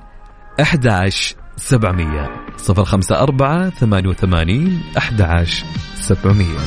أحداش 0.62 1.36
سبعمية. 1.58 2.30
صفر 2.58 2.86
خمسة 2.86 3.20
أربعة 3.20 3.70
ثمانية 3.70 4.10
وثمانين 4.10 4.82
أحداش 4.98 5.64
سبعمية. 5.96 6.58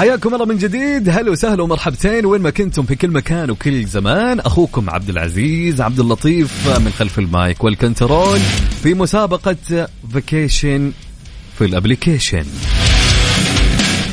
حياكم 0.00 0.34
الله 0.34 0.46
من 0.46 0.58
جديد. 0.58 1.08
هلا 1.08 1.30
وسهلا 1.30 1.62
ومرحبتين. 1.62 2.26
وين 2.26 2.42
ما 2.42 2.50
كنتم 2.50 2.82
في 2.82 2.94
كل 2.94 3.10
مكان 3.10 3.50
وكل 3.50 3.84
زمان. 3.84 4.40
أخوكم 4.40 4.90
عبد 4.90 5.08
العزيز 5.08 5.80
عبد 5.80 6.00
اللطيف 6.00 6.78
من 6.78 6.92
خلف 6.92 7.18
المايك 7.18 7.64
والكنترول 7.64 8.38
في 8.82 8.94
مسابقة 8.94 9.56
vacation 10.12 10.92
في 11.58 11.64
ال 11.64 11.70
application. 11.70 12.44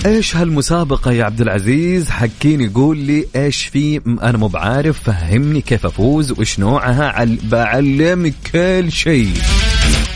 إيش 0.05 0.35
هالمسابقة 0.35 1.11
يا 1.11 1.23
عبد 1.23 1.41
العزيز؟ 1.41 2.09
حكيني 2.09 2.67
قول 2.67 2.97
لي 2.97 3.25
إيش 3.35 3.65
في 3.65 4.01
أنا 4.07 4.37
مو 4.37 4.47
بعارف. 4.47 4.99
فهمني 5.03 5.61
كيف 5.61 5.85
أفوز 5.85 6.31
وايش 6.31 6.59
نوعها 6.59 7.25
بعلمك 7.43 8.33
كل 8.53 8.91
شيء. 8.91 9.33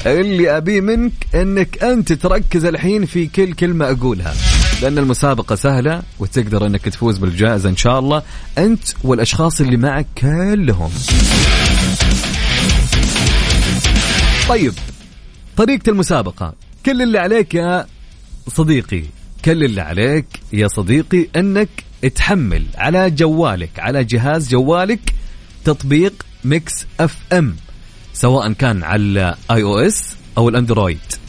اللي 0.06 0.58
أبيه 0.58 0.82
منك 0.82 1.14
إنك 1.36 1.84
أنت 1.84 2.14
تركز 2.14 2.66
الحين 2.66 3.06
في 3.06 3.28
كل 3.28 3.54
كلمة 3.54 3.92
أقولها. 3.92 4.34
لأن 4.82 4.98
المسابقة 4.98 5.56
سهلة 5.56 6.02
وتقدر 6.20 6.66
أنك 6.66 6.82
تفوز 6.82 7.18
بالجائزة 7.18 7.70
إن 7.70 7.78
شاء 7.78 8.00
الله. 8.00 8.24
أنت 8.58 8.84
والأشخاص 9.04 9.62
اللي 9.62 9.78
معك 9.78 10.08
كلهم. 10.18 10.92
طيب 14.50 14.74
طريقة 15.58 15.90
المسابقة. 15.90 16.54
كل 16.86 17.02
اللي 17.02 17.20
عليك 17.20 17.56
يا 17.56 17.86
صديقي 18.48 19.04
كل 19.46 19.64
اللي 19.64 19.82
عليك 19.82 20.26
يا 20.54 20.68
صديقي 20.68 21.28
أنك 21.36 21.70
تحمل 22.16 22.64
على 22.78 23.12
جوالك 23.12 23.80
على 23.80 24.04
جهاز 24.04 24.50
جوالك 24.50 25.14
تطبيق 25.66 26.26
Mix 26.44 26.86
FM 27.00 27.56
سواء 28.14 28.52
كان 28.54 28.84
على 28.84 29.36
iOS 29.52 30.16
أو 30.38 30.50
ال 30.50 30.58
Android. 30.58 31.21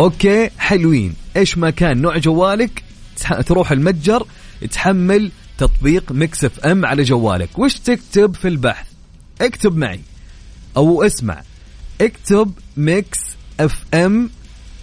okay 0.00 0.50
حلوين. 0.58 1.14
إيش 1.36 1.58
ما 1.58 1.70
كان 1.70 2.02
نوع 2.02 2.18
جوالك؟ 2.18 2.82
تروح 3.46 3.72
المتجر 3.72 4.26
تحمل 4.70 5.30
تطبيق 5.58 6.12
Mix 6.12 6.44
FM 6.44 6.86
على 6.86 7.02
جوالك. 7.02 7.58
وش 7.58 7.74
تكتب 7.74 8.34
في 8.34 8.48
البحث؟ 8.48 8.86
اكتب 9.40 9.76
معي. 9.76 10.00
أو 10.76 11.02
اسمع. 11.02 11.42
اكتب 12.00 12.52
ميكس 12.76 13.18
إف 13.60 13.84
إم 13.94 14.30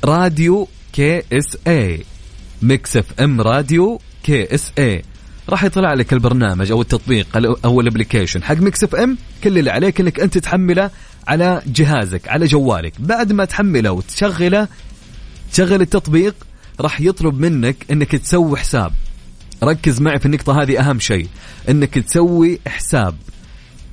راديو 0.06 0.68
كي 0.94 1.22
إس 1.34 1.58
اي 1.68 2.06
ميكس 2.62 2.98
إف 2.98 3.20
إم 3.20 3.42
راديو 3.42 4.02
كي 4.24 4.56
إس 4.56 4.72
اي 4.80 5.04
راح 5.50 5.64
يطلع 5.64 5.94
لك 5.94 6.14
البرنامج 6.14 6.72
أو 6.72 6.82
التطبيق 6.82 7.28
أو 7.66 7.82
ال 7.82 7.87
application. 7.87 8.44
حق 8.44 8.56
Mix 8.56 8.84
FM 8.84 9.18
كل 9.44 9.58
اللي 9.58 9.72
عليك 9.72 10.00
إنك 10.00 10.20
أنت 10.20 10.38
تحمله 10.38 10.92
على 11.28 11.62
جهازك 11.68 12.28
على 12.28 12.46
جوالك. 12.46 12.94
بعد 13.00 13.32
ما 13.32 13.46
تحمله 13.46 13.92
وتشغله 13.92 14.68
تشغل 15.54 15.82
التطبيق 15.82 16.36
راح 16.80 17.02
يطلب 17.02 17.40
منك 17.40 17.86
إنك 17.92 18.12
تسوي 18.12 18.58
حساب. 18.58 18.92
ركز 19.64 20.02
معي 20.02 20.20
في 20.20 20.26
النقطة 20.26 20.62
هذه 20.62 20.80
أهم 20.80 21.00
شيء. 21.00 21.28
أنك 21.70 22.00
تسوي 22.00 22.60
حساب. 22.68 23.16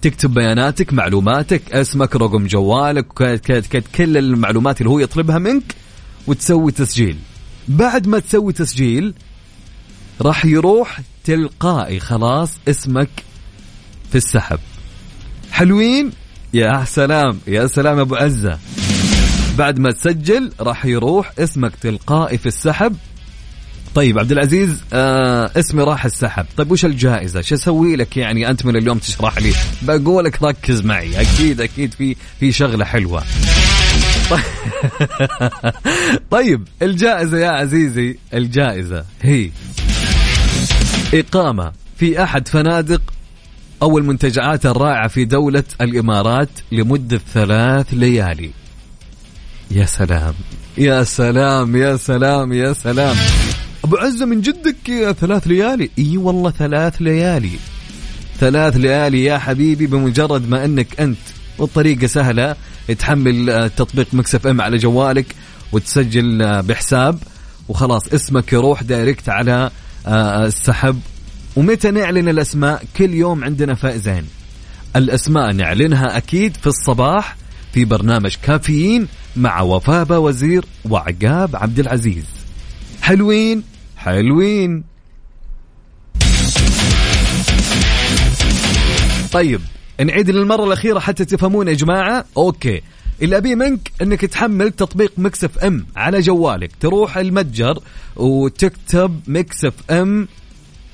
تكتب 0.03 0.35
بياناتك 0.35 0.93
معلوماتك 0.93 1.73
اسمك 1.73 2.17
رقم 2.17 2.47
جوالك 2.47 3.07
كل 3.97 4.17
المعلومات 4.17 4.81
اللي 4.81 4.91
هو 4.91 4.99
يطلبها 4.99 5.39
منك 5.39 5.75
وتسوي 6.27 6.73
تسجيل. 6.73 7.17
بعد 7.69 8.07
ما 8.07 8.19
تسوي 8.19 8.53
تسجيل 8.53 9.15
راح 10.21 10.45
يروح 10.45 11.01
تلقائي 11.25 12.01
خلاص 12.01 12.51
اسمك 12.69 13.11
في 14.11 14.15
السحب. 14.15 14.59
حلوين؟ 15.51 16.13
يا 16.55 16.85
سلام 16.85 17.41
يا 17.47 17.67
سلام 17.67 17.99
أبو 17.99 18.15
عزة. 18.15 18.59
بعد 19.61 19.79
ما 19.79 19.91
تسجل 19.91 20.53
راح 20.61 20.85
يروح 20.85 21.33
اسمك 21.39 21.73
تلقائي 21.81 22.39
في 22.39 22.47
السحب. 22.47 22.97
طيب 23.95 24.19
عبد 24.19 24.33
العزيز 24.33 24.83
آه 24.93 25.51
اسمي 25.57 25.83
راح 25.83 26.05
السحب. 26.05 26.47
طيب 26.57 26.71
وش 26.71 26.85
الجائزة؟ 26.85 27.41
شو 27.41 27.55
أسوي 27.55 27.97
لك 27.97 28.17
يعني؟ 28.17 28.51
أنت 28.51 28.67
من 28.67 28.77
اليوم 28.77 28.99
تشرح 28.99 29.39
لي. 29.39 29.53
بقولك 29.83 30.43
ركز 30.43 30.81
معي. 30.83 31.21
أكيد 31.21 31.61
أكيد 31.61 31.95
في 31.95 32.17
في 32.41 32.53
شغلة 32.53 32.85
حلوة. 32.85 33.23
طيب 36.31 36.69
الجائزة 36.83 37.39
يا 37.39 37.49
عزيزي 37.49 38.19
الجائزة 38.35 39.05
هي 39.23 39.51
إقامة 41.15 41.73
في 41.97 42.23
أحد 42.23 42.49
فنادق 42.49 43.03
أو 43.83 43.99
المنتجعات 43.99 44.67
الرائعة 44.67 45.09
في 45.09 45.25
دولة 45.25 45.65
الإمارات 45.81 46.51
لمدة 46.73 47.21
ثلاث 47.35 47.87
ليالي. 47.95 48.60
يا 49.71 49.87
سلام. 49.87 50.35
يا 50.79 51.05
سلام 51.05 51.77
يا 51.77 51.97
سلام 51.97 52.53
يا 52.53 52.73
سلام. 52.73 53.17
أبو 53.85 53.97
عزة 53.97 54.27
من 54.27 54.41
جدك 54.41 55.15
ثلاث 55.21 55.47
ليالي؟ 55.47 55.91
إي 55.99 56.17
والله 56.17 56.51
ثلاث 56.51 57.03
ليالي. 57.03 57.59
ثلاث 58.41 58.77
ليالي 58.77 59.25
يا 59.25 59.39
حبيبي 59.39 59.87
بمجرد 59.87 60.49
ما 60.49 60.65
إنك 60.65 61.01
أنت 61.01 61.19
والطريقة 61.59 62.07
سهلة 62.07 62.57
تحمل 62.99 63.71
تطبيق 63.77 64.07
Mix 64.13 64.47
FM 64.47 64.61
على 64.61 64.77
جوالك 64.77 65.35
وتسجل 65.73 66.63
بحساب 66.63 67.19
وخلاص 67.69 68.09
اسمك 68.09 68.53
يروح 68.53 68.83
direct 68.83 69.29
على 69.29 69.71
السحب. 70.47 71.01
ومتى 71.57 71.91
نعلن 71.91 72.29
الأسماء؟ 72.29 72.85
كل 72.97 73.15
يوم 73.15 73.45
عندنا 73.45 73.75
فائزين. 73.75 74.25
الأسماء 74.97 75.53
نعلنها 75.53 76.17
أكيد 76.17 76.57
في 76.57 76.67
الصباح 76.67 77.37
في 77.73 77.85
برنامج 77.85 78.37
كافيين 78.43 79.09
مع 79.37 79.61
وفاء 79.61 80.21
وزير 80.21 80.65
وعقاب 80.85 81.57
عبد 81.57 81.79
العزيز. 81.79 82.25
حلوين 83.03 83.63
حلوين. 83.97 84.85
طيب 89.33 89.61
نعيد 90.01 90.31
للمرة 90.31 90.65
الأخيرة 90.65 90.99
حتى 90.99 91.25
تفهمون 91.25 91.69
يا 91.69 91.73
جماعة. 91.73 92.25
okay 92.37 92.83
اللي 93.23 93.37
أبيه 93.37 93.55
منك 93.55 93.93
أنك 94.03 94.21
تحمل 94.21 94.71
تطبيق 94.71 95.13
Mix 95.19 95.59
FM 95.59 95.87
على 95.97 96.21
جوالك. 96.21 96.71
تروح 96.81 97.17
المتجر 97.17 97.79
وتكتب 98.17 99.21
Mix 99.27 99.75
FM 99.91 100.29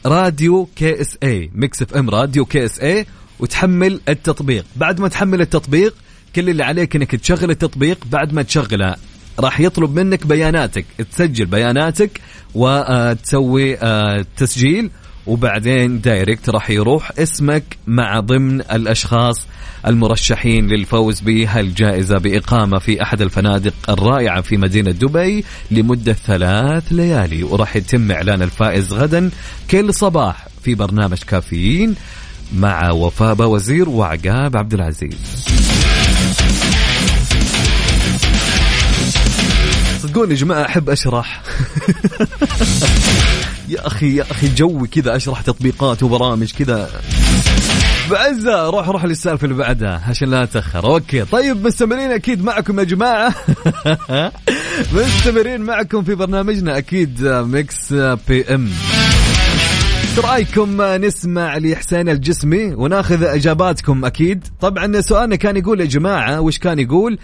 راديو 0.06 0.68
كي 0.76 1.00
إس 1.00 1.18
اي 1.22 1.50
مكسف 1.54 1.96
إم 1.96 2.10
راديو 2.10 2.44
كي 2.44 2.64
إس 2.64 2.80
اي 2.80 3.06
وتحمل 3.38 4.00
التطبيق. 4.08 4.64
بعد 4.76 5.00
ما 5.00 5.08
تحمل 5.08 5.40
التطبيق 5.40 5.94
كل 6.36 6.48
اللي 6.48 6.64
عليك 6.64 6.96
إنك 6.96 7.16
تشغل 7.16 7.50
التطبيق 7.50 7.98
بعد 8.06 8.32
ما 8.32 8.42
تشغله. 8.42 8.94
راح 9.40 9.60
يطلب 9.60 9.98
منك 9.98 10.26
بياناتك. 10.26 10.84
تسجل 11.12 11.46
بياناتك 11.46 12.20
وتسوي 12.54 13.78
آه، 13.78 14.26
تسجيل 14.36 14.90
وبعدين 15.26 16.00
direct 16.00 16.50
راح 16.50 16.70
يروح 16.70 17.10
اسمك 17.18 17.64
مع 17.86 18.20
ضمن 18.20 18.60
الأشخاص 18.60 19.46
المرشحين 19.86 20.66
للفوز 20.66 21.20
بهالجائزة 21.20 22.18
بإقامة 22.18 22.78
في 22.78 23.02
أحد 23.02 23.22
الفنادق 23.22 23.74
الرائعة 23.88 24.40
في 24.40 24.56
مدينة 24.56 24.90
دبي 24.90 25.44
لمدة 25.70 26.12
ثلاث 26.12 26.84
ليالي. 26.92 27.42
وراح 27.42 27.76
يتم 27.76 28.12
إعلان 28.12 28.42
الفائز 28.42 28.92
غدا 28.92 29.30
كل 29.70 29.94
صباح 29.94 30.48
في 30.62 30.74
برنامج 30.74 31.18
كافيين 31.18 31.94
مع 32.56 32.90
وفاء 32.90 33.42
وزير 33.42 33.88
وعقاب 33.88 34.56
عبد 34.56 34.74
العزيز. 34.74 35.65
صدقوني 40.06 40.30
يا 40.30 40.36
جماعة 40.38 40.64
أحب 40.64 40.90
أشرح. 40.90 41.42
يا 43.68 43.86
أخي 43.86 44.16
يا 44.16 44.24
أخي 44.30 44.48
جوي 44.48 44.88
كذا 44.88 45.16
أشرح 45.16 45.40
تطبيقات 45.40 46.02
وبرامج 46.02 46.52
كذا. 46.52 46.90
بعزة 48.10 48.70
روح 48.70 48.88
روح 48.88 49.04
للسالفة 49.04 49.44
اللي 49.44 49.56
بعدها 49.56 50.02
عشان 50.08 50.28
لا 50.28 50.42
أتأخر. 50.42 50.86
أوكي 50.86 51.24
طيب 51.24 51.66
مستمرين 51.66 52.10
أكيد 52.10 52.44
معكم 52.44 52.78
يا 52.78 52.84
جماعة. 52.84 53.34
مستمرين 54.94 55.60
معكم 55.60 56.02
في 56.02 56.14
برنامجنا 56.14 56.78
أكيد 56.78 57.24
Mix 57.24 57.92
PM. 58.28 58.70
رأيكم 60.24 60.82
نسمع 60.82 61.58
لحسين 61.58 62.08
الجسمي 62.08 62.74
وناخذ 62.74 63.22
إجاباتكم 63.22 64.04
أكيد؟ 64.04 64.46
طبعا 64.60 65.00
سؤالنا 65.00 65.36
كان 65.36 65.56
يقول 65.56 65.80
يا 65.80 65.86
جماعة 65.86 66.40
وش 66.40 66.58
كان 66.58 66.78
يقول؟ 66.78 67.18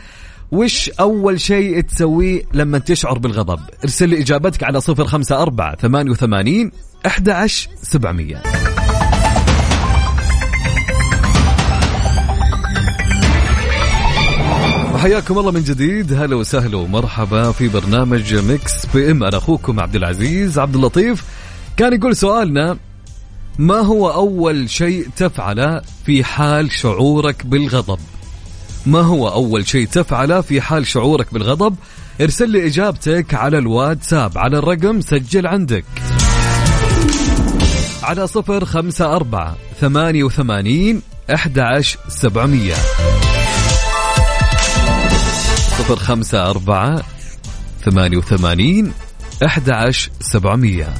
وش 0.53 0.91
أول 0.91 1.41
شيء 1.41 1.81
تسويه 1.81 2.43
لما 2.55 2.79
تشعر 2.79 3.19
بالغضب؟ 3.19 3.61
ارسل 3.85 4.09
لي 4.09 4.21
إجابتك 4.21 4.65
على 4.65 4.81
صفر 4.81 5.05
خمسة 5.05 5.43
أربعة 5.43 5.77
ثمانية 5.77 6.11
وثمانين 6.11 6.71
أحد 7.07 7.29
عشر 7.29 7.69
سبعمية. 7.83 8.43
حياكم 14.97 15.39
الله 15.39 15.51
من 15.51 15.63
جديد. 15.63 16.13
هلا 16.13 16.37
وسهلا 16.37 16.77
ومرحبا 16.77 17.53
في 17.53 17.69
برنامج 17.69 18.35
Mix 18.35 18.87
PM 18.87 19.25
أنا 19.25 19.37
أخوكم 19.39 19.81
عبد 19.81 19.97
العزيز 19.97 20.59
عبد 20.59 20.75
اللطيف. 20.75 21.25
كان 21.77 21.93
يقول 21.93 22.17
سؤالنا 22.17 22.77
ما 23.59 23.79
هو 23.79 24.11
أول 24.11 24.71
شيء 24.71 25.07
تفعله 25.17 25.83
في 26.07 26.25
حال 26.25 26.73
شعورك 26.73 27.47
بالغضب؟ 27.47 27.99
ما 28.87 29.01
هو 29.01 29.29
أول 29.29 29.67
شيء 29.69 29.87
تفعله 29.87 30.41
في 30.41 30.61
حال 30.61 30.87
شعورك 30.87 31.35
بالغضب؟ 31.35 31.77
ارسل 32.21 32.51
لي 32.51 32.67
إجابتك 32.67 33.35
على 33.35 33.59
الواتساب 33.59 34.39
على 34.39 34.59
الرقم 34.59 35.01
سجل 35.01 35.47
عندك. 35.47 35.85
على 38.03 38.27
صفر 38.27 38.65
خمسة 38.65 39.17
أربعة 39.17 39.57
ثمانية 39.81 40.25
وثمانين 40.25 41.03
أحد 41.35 41.59
سبعمية. 42.09 42.75
صفر 45.79 45.97
خمسة 45.97 46.51
أربعة 46.51 47.03
ثمانية 47.85 48.17
وثمانين 48.17 48.93
أحد 49.45 49.71
سبعمية. 50.21 50.95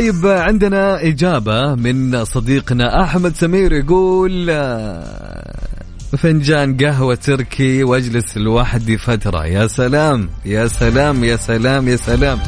طيب 0.00 0.26
عندنا 0.26 1.02
إجابة 1.02 1.74
من 1.74 2.24
صديقنا 2.24 3.02
أحمد 3.02 3.36
سمير 3.36 3.72
يقول 3.72 4.46
آه، 4.50 5.60
فنجان 6.18 6.76
قهوة 6.76 7.14
تركي 7.14 7.84
وأجلس 7.84 8.36
لوحدي 8.36 8.98
فترة. 8.98 9.46
يا 9.46 9.66
سلام 9.66 10.28
يا 10.44 10.66
سلام 10.66 11.24
يا 11.24 11.36
سلام 11.36 11.88
يا 11.88 11.96
سلام. 11.96 12.38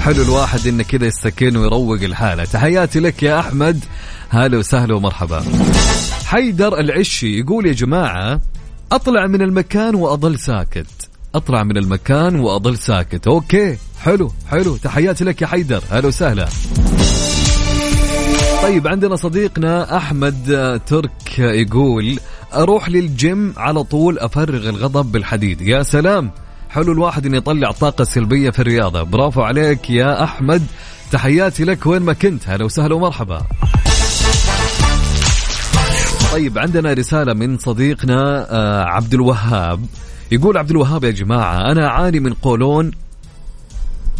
حلو 0.00 0.22
الواحد 0.22 0.66
إنه 0.66 0.82
كذا 0.82 1.06
يستكن 1.06 1.56
ويروق 1.56 2.02
الحالة. 2.02 2.44
تحياتي 2.44 3.00
لك 3.00 3.22
يا 3.22 3.38
أحمد. 3.40 3.84
هلا 4.28 4.58
وسهلا 4.58 4.94
ومرحبا. 4.94 5.44
حيدر 6.26 6.80
العشي 6.80 7.38
يقول 7.38 7.66
يا 7.66 7.72
جماعة 7.72 8.40
أطلع 8.92 9.26
من 9.26 9.42
المكان 9.42 9.94
وأظل 9.94 10.38
ساكت. 10.38 11.08
أطلع 11.34 11.62
من 11.62 11.76
المكان 11.76 12.40
وأظل 12.40 12.78
ساكت. 12.78 13.26
أوكي 13.26 13.76
حلو 14.00 14.32
حلو. 14.50 14.76
تحياتي 14.76 15.24
لك 15.24 15.42
يا 15.42 15.46
حيدر. 15.46 15.82
هلا 15.90 16.06
وسهلا. 16.06 16.48
طيب 18.62 18.88
عندنا 18.88 19.16
صديقنا 19.16 19.96
أحمد 19.96 20.50
آه، 20.50 20.76
ترك 20.76 21.38
يقول 21.38 22.18
أروح 22.54 22.88
للجيم 22.88 23.54
على 23.56 23.82
طول 23.82 24.18
أفرغ 24.18 24.68
الغضب 24.68 25.12
بالحديد. 25.12 25.60
يا 25.60 25.82
سلام! 25.82 26.30
حلو 26.70 26.92
الواحد 26.92 27.26
انه 27.26 27.36
يطلع 27.36 27.70
طاقة 27.70 28.04
سلبية 28.04 28.50
في 28.50 28.58
الرياضة. 28.58 29.02
برافو 29.02 29.42
عليك 29.42 29.90
يا 29.90 30.24
أحمد. 30.24 30.62
تحياتي 31.12 31.64
لك 31.64 31.86
وين 31.86 32.02
ما 32.02 32.12
كنت. 32.12 32.48
هلا 32.48 32.64
وسهلا 32.64 32.94
ومرحبا. 32.94 33.42
طيب 36.32 36.58
عندنا 36.58 36.92
رسالة 36.92 37.34
من 37.34 37.58
صديقنا 37.58 38.46
آه، 38.50 38.84
عبد 38.84 39.14
الوهاب. 39.14 39.86
يقول 40.32 40.58
عبد 40.58 40.70
الوهاب 40.70 41.04
يا 41.04 41.10
جماعة 41.10 41.72
أنا 41.72 41.86
أعاني 41.86 42.20
من 42.20 42.32
قولون 42.34 42.90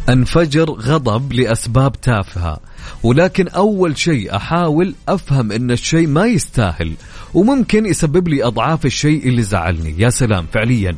أنفجر 0.09 0.71
غضب 0.71 1.33
لأسباب 1.33 2.01
تافهة. 2.01 2.59
ولكن 3.03 3.49
أول 3.49 3.99
شيء 3.99 4.37
أحاول 4.37 4.95
أفهم 5.09 5.53
إن 5.53 5.71
الشيء 5.71 6.07
ما 6.07 6.27
يستاهل 6.27 6.93
وممكن 7.35 7.87
يسبب 7.87 8.29
لي 8.29 8.45
أضعاف 8.45 8.87
الشيء 8.87 9.29
اللي 9.29 9.43
زعلني. 9.43 9.95
يا 9.99 10.11
سلام 10.11 10.47
فعليا. 10.53 10.97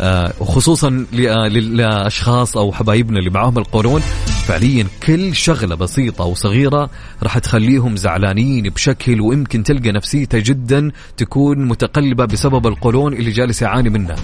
آه 0.00 0.32
وخصوصا 0.40 1.06
آه، 1.14 1.48
للاشخاص 1.48 2.56
أو 2.56 2.72
حبايبنا 2.72 3.18
اللي 3.18 3.30
معاهم 3.30 3.58
القولون 3.58 4.00
فعليا 4.46 4.86
كل 5.06 5.34
شغلة 5.34 5.74
بسيطة 5.74 6.24
وصغيرة 6.24 6.90
راح 7.22 7.38
تخليهم 7.38 7.96
زعلانين 7.96 8.68
بشكل 8.68 9.20
ويمكن 9.20 9.62
تلقى 9.62 9.92
نفسيته 9.92 10.38
جدا 10.38 10.90
تكون 11.16 11.68
متقلبة 11.68 12.24
بسبب 12.24 12.66
القولون 12.66 13.12
اللي 13.12 13.30
جالس 13.30 13.62
يعاني 13.62 13.90
منه 13.90 14.14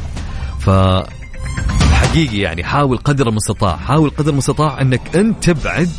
ف 0.61 0.71
حقيقي 1.93 2.39
يعني 2.39 2.65
حاول 2.65 2.97
قدر 2.97 3.29
المستطاع 3.29 3.77
حاول 3.77 4.11
قدر 4.11 4.33
المستطاع 4.33 4.81
إنك 4.81 5.17
أنت 5.17 5.51
تبعد 5.51 5.91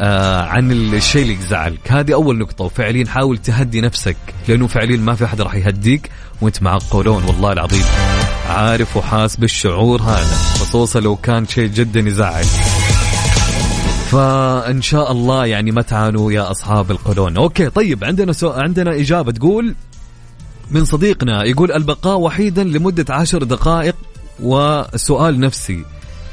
آه 0.00 0.42
عن 0.42 0.72
الشيء 0.72 1.22
اللي 1.22 1.34
يزعلك. 1.34 1.92
هذه 1.92 2.14
أول 2.14 2.38
نقطة 2.38 2.64
وفعليا 2.64 3.06
حاول 3.06 3.38
تهدي 3.38 3.80
نفسك 3.80 4.16
لأنه 4.48 4.66
فعليا 4.66 4.96
ما 4.96 5.14
في 5.14 5.24
أحد 5.24 5.40
راح 5.40 5.54
يهديك 5.54 6.10
وأنت 6.40 6.62
معك 6.62 6.82
قولون 6.90 7.24
والله 7.24 7.52
العظيم. 7.52 7.84
عارف 8.48 8.96
وحاس 8.96 9.36
بالشعور 9.36 10.02
هذا 10.02 10.36
خصوصا 10.60 11.00
لو 11.00 11.16
كان 11.16 11.46
شيء 11.46 11.66
جدا 11.66 12.00
يزعل. 12.00 12.44
فإن 14.10 14.82
شاء 14.82 15.12
الله 15.12 15.46
يعني 15.46 15.70
ما 15.70 15.82
تعانوا 15.82 16.32
يا 16.32 16.50
أصحاب 16.50 16.90
القولون. 16.90 17.36
okay 17.36 17.70
طيب 17.70 18.04
عندنا 18.04 18.32
سو... 18.32 18.50
عندنا 18.50 19.00
إجابة 19.00 19.32
تقول 19.32 19.74
من 20.70 20.84
صديقنا 20.84 21.44
يقول 21.44 21.72
البقاء 21.72 22.18
وحيدا 22.18 22.64
لمدة 22.64 23.14
عشر 23.14 23.42
دقائق 23.42 23.94
وسؤال 24.40 25.40
نفسي 25.40 25.84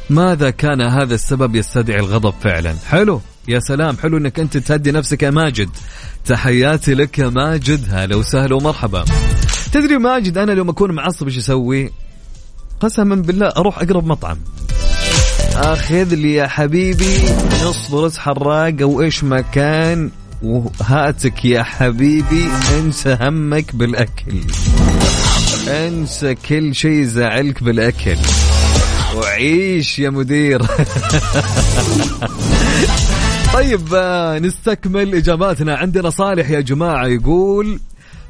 ماذا 0.09 0.49
كان 0.49 0.81
هذا 0.81 1.15
السبب 1.15 1.55
يستدعي 1.55 1.99
الغضب 1.99 2.33
فعلا؟ 2.41 2.75
حلو. 2.89 3.21
يا 3.47 3.59
سلام 3.59 3.97
حلو 3.97 4.17
إنك 4.17 4.39
أنت 4.39 4.57
تهدي 4.57 4.91
نفسك 4.91 5.23
يا 5.23 5.29
ماجد. 5.29 5.69
تحياتي 6.25 6.93
لك 6.93 7.19
يا 7.19 7.29
ماجد. 7.29 7.85
هلا 7.89 8.15
وسهلا 8.15 8.55
ومرحبا. 8.55 9.05
تدري 9.71 9.97
ماجد 9.97 10.37
أنا 10.37 10.51
لو 10.51 10.71
أكون 10.71 10.91
معصب 10.91 11.27
إيش 11.27 11.37
أسوي؟ 11.37 11.91
قسما 12.79 13.15
بالله 13.15 13.47
أروح 13.47 13.79
أقرب 13.79 14.07
مطعم. 14.07 14.37
آخذ 15.55 16.13
لي 16.13 16.33
يا 16.33 16.47
حبيبي 16.47 17.17
نص 17.63 17.93
رز 17.93 18.17
حراق 18.17 18.75
أو 18.81 19.01
إيش 19.01 19.23
ما 19.23 19.41
كان 19.41 20.11
وهاتك 20.41 21.45
يا 21.45 21.63
حبيبي 21.63 22.49
انسى 22.77 23.17
همك 23.21 23.75
بالأكل. 23.75 24.41
انسى 25.67 26.35
كل 26.35 26.75
شيء 26.75 26.91
يزعلك 26.91 27.63
بالأكل. 27.63 28.17
وعيش 29.15 29.99
يا 29.99 30.09
مدير. 30.09 30.61
طيب 33.55 33.93
آه، 33.95 34.39
نستكمل 34.39 35.15
إجاباتنا. 35.15 35.75
عندنا 35.75 36.09
صالح 36.09 36.49
يا 36.49 36.59
جماعة 36.59 37.07
يقول 37.07 37.79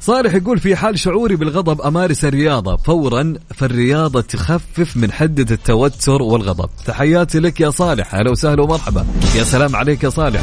صالح 0.00 0.34
يقول 0.34 0.58
في 0.58 0.76
حال 0.76 0.98
شعوري 0.98 1.36
بالغضب 1.36 1.80
أمارس 1.80 2.24
الرياضة. 2.24 2.76
فورا 2.76 3.34
فالرياضة 3.54 4.20
تخفف 4.20 4.96
من 4.96 5.12
حدة 5.12 5.54
التوتر 5.54 6.22
والغضب. 6.22 6.68
تحياتي 6.86 7.38
لك 7.38 7.60
يا 7.60 7.70
صالح. 7.70 8.14
أهلا 8.14 8.30
وسهلا 8.30 8.62
ومرحبا. 8.62 9.06
يا 9.34 9.44
سلام 9.44 9.76
عليك 9.76 10.04
يا 10.04 10.08
صالح. 10.08 10.40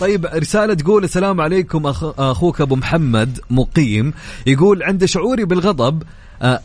طيب 0.00 0.26
رسالة 0.26 0.74
تقول 0.74 1.04
السلام 1.04 1.40
عليكم 1.40 1.86
أخ... 1.86 2.04
أخوك 2.20 2.60
أبو 2.60 2.76
محمد 2.76 3.38
مقيم. 3.50 4.14
يقول 4.46 4.82
عند 4.82 5.04
شعوري 5.04 5.44
بالغضب 5.44 6.02
آه، 6.42 6.60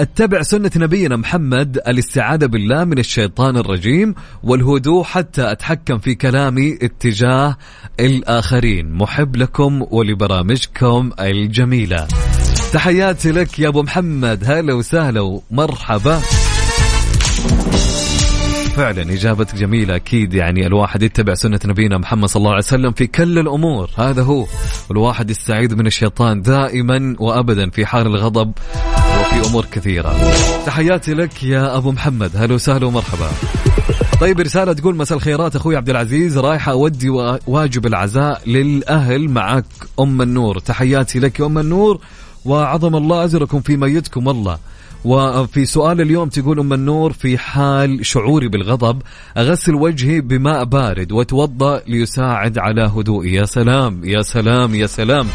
اتبع 0.00 0.42
سنة 0.42 0.70
نبينا 0.76 1.16
محمد 1.16 1.76
الاستعاذة 1.76 2.46
بالله 2.46 2.84
من 2.84 2.98
الشيطان 2.98 3.56
الرجيم 3.56 4.14
والهدوء 4.42 5.04
حتى 5.04 5.52
أتحكم 5.52 5.98
في 5.98 6.14
كلامي 6.14 6.78
اتجاه 6.82 7.56
الآخرين. 8.00 8.92
محب 8.92 9.36
لكم 9.36 9.86
ولبرامجكم 9.90 11.10
الجميلة. 11.20 12.08
تحياتي 12.72 13.32
لك 13.32 13.58
يا 13.58 13.68
أبو 13.68 13.82
محمد. 13.82 14.44
هلا 14.44 14.74
وسهلا 14.74 15.20
ومرحبا. 15.20 16.18
فعلا 18.76 19.02
إجابتك 19.02 19.54
جميلة 19.54 19.96
أكيد. 19.96 20.34
يعني 20.34 20.66
الواحد 20.66 21.02
يتبع 21.02 21.34
سنة 21.34 21.60
نبينا 21.64 21.98
محمد 21.98 22.28
صلى 22.28 22.40
الله 22.40 22.50
عليه 22.50 22.58
وسلم 22.58 22.92
في 22.92 23.06
كل 23.06 23.38
الأمور. 23.38 23.90
هذا 23.98 24.22
هو. 24.22 24.46
الواحد 24.90 25.30
يستعيذ 25.30 25.76
من 25.76 25.86
الشيطان 25.86 26.42
دائما 26.42 27.16
وابدا 27.18 27.70
في 27.70 27.86
حال 27.86 28.06
الغضب 28.06 28.52
وفي 29.40 29.48
أمور 29.50 29.64
كثيرة. 29.64 30.14
تحياتي 30.66 31.14
لك 31.14 31.42
يا 31.42 31.76
أبو 31.76 31.92
محمد. 31.92 32.30
هلا 32.36 32.54
وسهلا 32.54 32.86
ومرحبا. 32.86 33.28
طيب 34.20 34.40
رسالة 34.40 34.72
تقول 34.72 34.96
مساء 34.96 35.18
الخيرات 35.18 35.56
أخوي 35.56 35.76
عبد 35.76 35.90
العزيز. 35.90 36.38
رايحة 36.38 36.72
أودي 36.72 37.08
واجب 37.46 37.86
العزاء 37.86 38.42
للأهل 38.46 39.28
معك 39.28 39.64
أم 40.00 40.22
النور. 40.22 40.58
تحياتي 40.58 41.18
لك 41.18 41.40
يا 41.40 41.46
أم 41.46 41.58
النور 41.58 42.00
وعظم 42.44 42.96
الله 42.96 43.24
اجركم 43.24 43.60
في 43.60 43.76
ميتكم 43.76 44.26
والله. 44.26 44.58
وفي 45.04 45.66
سؤال 45.66 46.00
اليوم 46.00 46.28
تقول 46.28 46.58
أم 46.60 46.72
النور 46.72 47.12
في 47.12 47.38
حال 47.38 48.06
شعوري 48.06 48.48
بالغضب 48.48 49.02
أغسل 49.36 49.74
وجهي 49.74 50.20
بماء 50.20 50.64
بارد 50.64 51.12
وأتوضأ 51.12 51.82
ليساعد 51.86 52.58
على 52.58 52.82
هدوئي. 52.82 53.34
يا 53.34 53.44
سلام 53.44 54.04
يا 54.04 54.22
سلام 54.22 54.74
يا 54.74 54.86
سلام. 54.86 55.26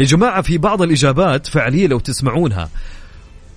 يا 0.00 0.04
جماعة 0.04 0.42
في 0.42 0.58
بعض 0.58 0.82
الإجابات 0.82 1.46
فعلية 1.46 1.86
لو 1.86 1.98
تسمعونها. 1.98 2.68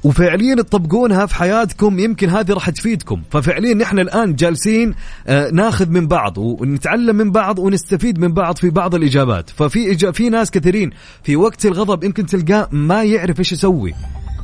وفعليا 0.03 0.55
تطبقونها 0.55 1.25
في 1.25 1.35
حياتكم 1.35 1.99
يمكن 1.99 2.29
هذه 2.29 2.51
راح 2.53 2.69
تفيدكم. 2.69 3.21
ففعليا 3.31 3.73
نحن 3.73 3.99
الآن 3.99 4.35
جالسين 4.35 4.93
آه، 5.27 5.49
ناخذ 5.49 5.89
من 5.89 6.07
بعض 6.07 6.37
ونتعلم 6.37 7.15
من 7.15 7.31
بعض 7.31 7.59
ونستفيد 7.59 8.19
من 8.19 8.33
بعض 8.33 8.57
في 8.57 8.69
بعض 8.69 8.95
الإجابات. 8.95 9.49
ففي 9.49 9.91
إجا 9.91 10.11
في 10.11 10.29
ناس 10.29 10.51
كثيرين 10.51 10.89
في 11.23 11.35
وقت 11.35 11.65
الغضب 11.65 12.03
يمكن 12.03 12.25
تلقاه 12.25 12.67
ما 12.71 13.03
يعرف 13.03 13.39
إيش 13.39 13.51
يسوي 13.51 13.93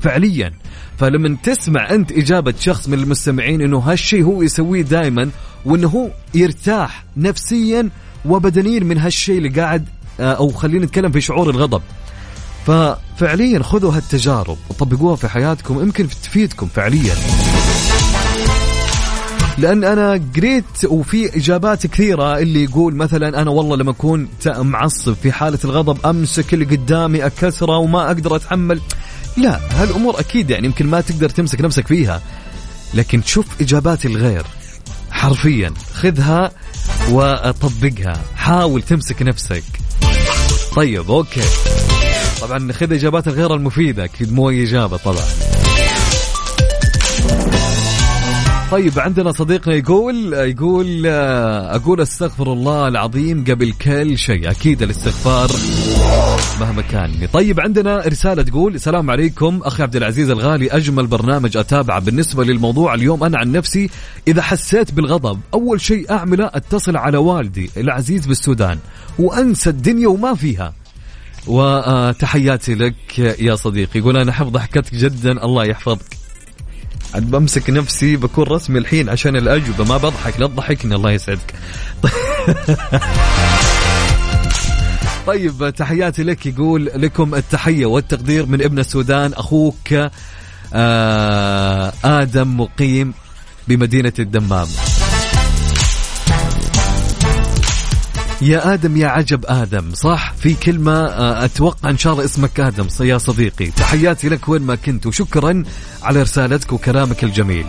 فعليا. 0.01 0.51
فلما 0.97 1.37
تسمع 1.43 1.89
أنت 1.91 2.11
إجابة 2.11 2.53
شخص 2.59 2.89
من 2.89 2.99
المستمعين 2.99 3.61
إنه 3.61 3.77
هالشيء 3.77 4.23
هو 4.23 4.41
يسويه 4.41 4.81
دائما 4.81 5.29
وإنه 5.65 5.87
هو 5.87 6.09
يرتاح 6.35 7.05
نفسيا 7.17 7.89
وبدنيا 8.25 8.79
من 8.79 8.97
هالشيء 8.97 9.37
اللي 9.37 9.49
قاعد 9.49 9.85
آه، 10.19 10.33
أو 10.33 10.49
خلينا 10.49 10.85
نتكلم 10.85 11.11
في 11.11 11.21
شعور 11.21 11.49
الغضب. 11.49 11.81
ففعليا 12.67 13.63
خذوا 13.63 13.93
هالتجارب 13.93 14.57
وطبقوها 14.69 15.15
في 15.15 15.27
حياتكم 15.27 15.81
يمكن 15.81 16.07
تفيدكم 16.09 16.67
فعليا. 16.67 17.15
لأن 19.57 19.83
أنا 19.83 20.23
قريت 20.35 20.85
وفي 20.85 21.37
إجابات 21.37 21.87
كثيرة 21.87 22.37
اللي 22.37 22.63
يقول 22.63 22.95
مثلا 22.95 23.41
أنا 23.41 23.51
والله 23.51 23.75
لما 23.77 23.91
أكون 23.91 24.27
معصب 24.47 25.13
في 25.23 25.31
حالة 25.31 25.59
الغضب 25.65 26.05
أمسك 26.05 26.53
اللي 26.53 26.65
قدامي 26.65 27.25
أكسره 27.25 27.77
وما 27.77 28.07
أقدر 28.07 28.35
أتحمل. 28.35 28.81
لا 29.37 29.59
هالأمور 29.71 30.19
أكيد 30.19 30.49
يعني 30.49 30.65
يمكن 30.67 30.87
ما 30.87 31.01
تقدر 31.01 31.29
تمسك 31.29 31.61
نفسك 31.61 31.87
فيها. 31.87 32.21
لكن 32.93 33.23
تشوف 33.23 33.45
إجابات 33.61 34.05
الغير. 34.05 34.45
حرفيا 35.11 35.73
خذها 35.93 36.51
وطبقها. 37.09 38.21
حاول 38.35 38.81
تمسك 38.81 39.21
نفسك. 39.21 39.63
طيب 40.75 41.11
أوكي. 41.11 41.41
طبعا 42.41 42.71
خذ 42.71 42.93
إجابات 42.93 43.27
الغير 43.27 43.55
المفيدة 43.55 44.03
أكيد 44.03 44.33
مو 44.33 44.49
إجابة 44.49 44.97
طبعا. 44.97 45.23
طيب 48.71 48.99
عندنا 48.99 49.31
صديقنا 49.31 49.75
يقول 49.75 50.33
يقول 50.33 51.03
آه، 51.07 51.75
أقول 51.75 52.01
أستغفر 52.01 52.53
الله 52.53 52.87
العظيم 52.87 53.43
قبل 53.43 53.71
كل 53.71 54.17
شيء. 54.17 54.51
أكيد 54.51 54.81
الاستغفار 54.81 55.51
مهما 56.59 56.81
كان. 56.81 57.27
طيب 57.33 57.59
عندنا 57.59 58.03
رسالة 58.07 58.43
تقول 58.43 58.75
السلام 58.75 59.11
عليكم 59.11 59.59
أخي 59.63 59.83
عبد 59.83 59.95
العزيز 59.95 60.29
الغالي 60.29 60.67
أجمل 60.67 61.07
برنامج 61.07 61.57
أتابعه 61.57 61.99
بالنسبة 61.99 62.43
للموضوع 62.43 62.93
اليوم. 62.93 63.23
أنا 63.23 63.37
عن 63.37 63.51
نفسي 63.51 63.89
إذا 64.27 64.41
حسيت 64.41 64.91
بالغضب 64.93 65.39
أول 65.53 65.81
شيء 65.81 66.11
أعمله 66.11 66.51
أتصل 66.53 66.97
على 66.97 67.17
والدي 67.17 67.69
العزيز 67.77 68.27
بالسودان 68.27 68.77
وأنسى 69.19 69.69
الدنيا 69.69 70.07
وما 70.07 70.33
فيها. 70.35 70.73
وتحياتي 71.49 72.75
لك 72.75 73.19
يا 73.19 73.55
صديقي. 73.55 73.99
يقول 73.99 74.17
أنا 74.17 74.31
أحب 74.31 74.51
ضحكتك 74.51 74.95
جدا 74.95 75.31
الله 75.31 75.65
يحفظك. 75.65 76.17
عاد 77.13 77.31
بمسك 77.31 77.69
نفسي 77.69 78.15
بكون 78.15 78.43
رسمي 78.43 78.79
الحين 78.79 79.09
عشان 79.09 79.35
الأجوبة. 79.35 79.83
ما 79.83 79.97
بضحك 79.97 80.39
لا 80.39 80.47
تضحكني 80.47 80.95
الله 80.95 81.11
يسعدك. 81.11 81.53
طيب 85.27 85.73
تحياتي 85.77 86.23
لك. 86.23 86.45
يقول 86.45 86.85
لكم 86.95 87.35
التحية 87.35 87.85
والتقدير 87.85 88.45
من 88.45 88.61
ابن 88.61 88.79
السودان 88.79 89.33
أخوك 89.33 89.93
آه 90.73 91.93
آدم 92.05 92.59
مقيم 92.59 93.13
بمدينة 93.67 94.13
الدمام. 94.19 94.67
يا 98.41 98.73
آدم 98.73 98.97
يا 98.97 99.07
عجب 99.07 99.45
آدم 99.47 99.93
صح؟ 99.93 100.33
في 100.33 100.53
كلمة 100.53 101.05
آه، 101.05 101.45
أتوقع 101.45 101.89
إن 101.89 101.97
شاء 101.97 102.13
الله 102.13 102.25
اسمك 102.25 102.59
آدم 102.59 102.87
يا 102.99 103.17
صديقي. 103.17 103.65
تحياتي 103.65 104.29
لك 104.29 104.49
وين 104.49 104.61
ما 104.61 104.75
كنت 104.75 105.05
وشكرا 105.05 105.63
على 106.03 106.21
رسالتك 106.21 106.73
وكلامك 106.73 107.23
الجميل. 107.23 107.65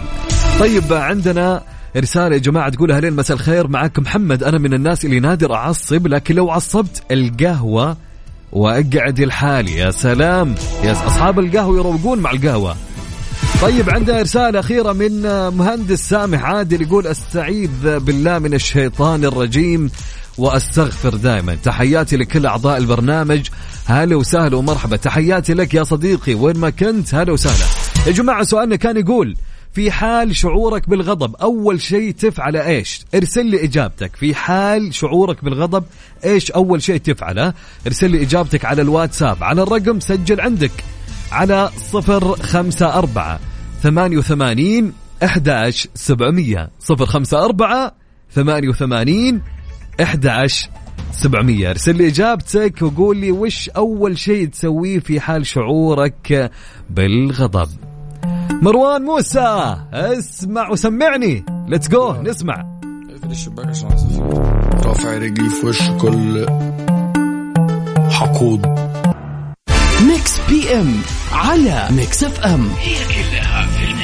طيب 0.61 0.93
عندنا 0.93 1.63
رسالة 1.97 2.35
يا 2.35 2.41
جماعة 2.41 2.71
تقول 2.71 2.93
أهلين 2.93 3.13
مساء 3.13 3.37
الخير 3.37 3.69
معكم 3.69 4.03
محمد. 4.03 4.43
أنا 4.45 4.59
من 4.59 4.75
الناس 4.75 5.05
اللي 5.05 5.21
نادر 5.21 5.55
أعصب 5.55 6.07
لكن 6.07 6.35
لو 6.35 6.51
عصبت 6.51 7.03
القهوة 7.11 7.97
وأقعد 8.53 9.21
لحالي 9.21 9.77
يا 9.77 9.91
سلام. 9.91 10.55
يا 10.85 10.93
أصحاب 10.93 11.39
القهوة 11.39 11.79
يروقون 11.79 12.19
مع 12.19 12.31
القهوة. 12.31 12.77
طيب 13.63 13.91
عندنا 13.91 14.23
رسالة 14.23 14.61
أخيرة 14.61 14.93
من 14.93 15.23
مهندس 15.49 16.09
سامح 16.09 16.45
عادل 16.45 16.83
يقول 16.83 17.07
أستعيذ 17.07 17.99
بالله 17.99 18.39
من 18.39 18.55
الشيطان 18.55 19.25
الرجيم. 19.25 19.91
وأستغفر 20.41 21.17
دائما 21.17 21.55
تحياتي 21.55 22.17
لكل 22.17 22.47
أعضاء 22.47 22.79
البرنامج. 22.79 23.49
هلا 23.87 24.17
وسهلا 24.17 24.57
ومرحبا. 24.57 24.97
تحياتي 24.97 25.55
لك 25.55 25.75
يا 25.75 25.83
صديقي. 25.83 26.35
وين 26.35 26.59
ما 26.59 26.71
كنت 26.71 27.15
هلا 27.15 27.33
وسهلا. 27.33 27.65
يا 28.07 28.13
جماعة 28.13 28.43
سؤالنا 28.43 28.77
كان 28.77 28.97
يقول 28.97 29.37
في 29.73 29.91
حال 29.91 30.37
شعورك 30.37 30.89
بالغضب 30.89 31.37
أول 31.37 31.81
شيء 31.81 32.11
تفعله 32.11 32.67
إيش؟ 32.67 33.01
ارسل 33.15 33.47
لي 33.47 33.65
إجابتك. 33.65 34.17
في 34.17 34.35
حال 34.35 34.95
شعورك 34.95 35.45
بالغضب 35.45 35.85
إيش 36.25 36.51
أول 36.51 36.83
شيء 36.83 36.97
تفعله 36.97 37.55
ارسل 37.87 38.11
لي 38.11 38.23
إجابتك 38.23 38.65
على 38.65 38.83
الواتساب. 38.83 39.45
على 39.45 39.63
الرقم 39.63 40.01
سجل 40.01 40.41
عندك 40.41 40.85
على 41.33 41.71
صفر 46.73 47.03
خمسة 47.09 47.45
أربعة 47.45 47.93
ثمانية 48.35 48.69
وثمانين 48.69 49.43
أحداش 50.03 50.69
سبعمية. 51.13 51.19
صفر 51.19 51.23
خمسة 51.23 51.51
أربعة 51.51 51.59
ثمانية 51.59 51.61
وثمانين 51.61 51.65
11 51.65 51.65
700 51.65 51.71
ارسل 51.71 51.97
لي 51.97 52.09
إجابتك 52.09 52.83
وقول 52.83 53.17
لي 53.17 53.33
وش 53.33 53.69
أول 53.69 54.19
شيء 54.19 54.49
تسويه 54.49 54.99
في 54.99 55.21
حال 55.21 55.47
شعورك 55.47 56.51
بالغضب. 56.91 57.69
مروان 58.63 59.03
موسى 59.03 59.77
اسمع 59.93 60.71
وسمعني. 60.71 61.45
let's 61.69 61.89
go 61.89 62.13
نسمع. 62.23 62.81
اقفل 63.11 63.31
الشباك 63.31 63.67
عشان 63.67 63.89
رافع 64.85 65.17
رجلي 65.19 65.51
في 65.51 65.67
وش 65.67 65.83
كل 65.91 66.47
حقود 68.11 68.67
Mix 70.09 70.41
PM 70.49 70.95
على 71.33 71.89
Mix 71.91 72.25
FM. 72.25 72.69
هي 72.79 72.95
كلها 73.05 73.67
في 73.67 73.85
ال 73.85 73.88
mix. 73.88 74.00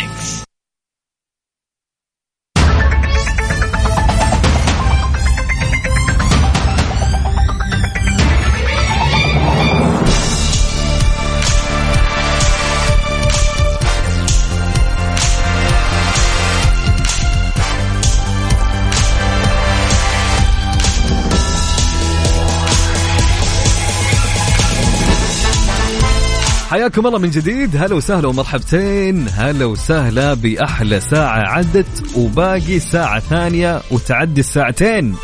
حياكم 26.76 27.06
الله 27.06 27.18
من 27.18 27.30
جديد. 27.30 27.76
هلا 27.76 27.94
وسهلا 27.94 28.28
ومرحبتين. 28.28 29.26
هلا 29.28 29.64
وسهلا 29.64 30.34
بأحلى 30.34 31.00
ساعة 31.00 31.48
عدت 31.48 32.16
وباقي 32.16 32.78
ساعة 32.78 33.20
ثانية 33.20 33.80
وتعدي 33.90 34.40
الساعتين. 34.40 35.14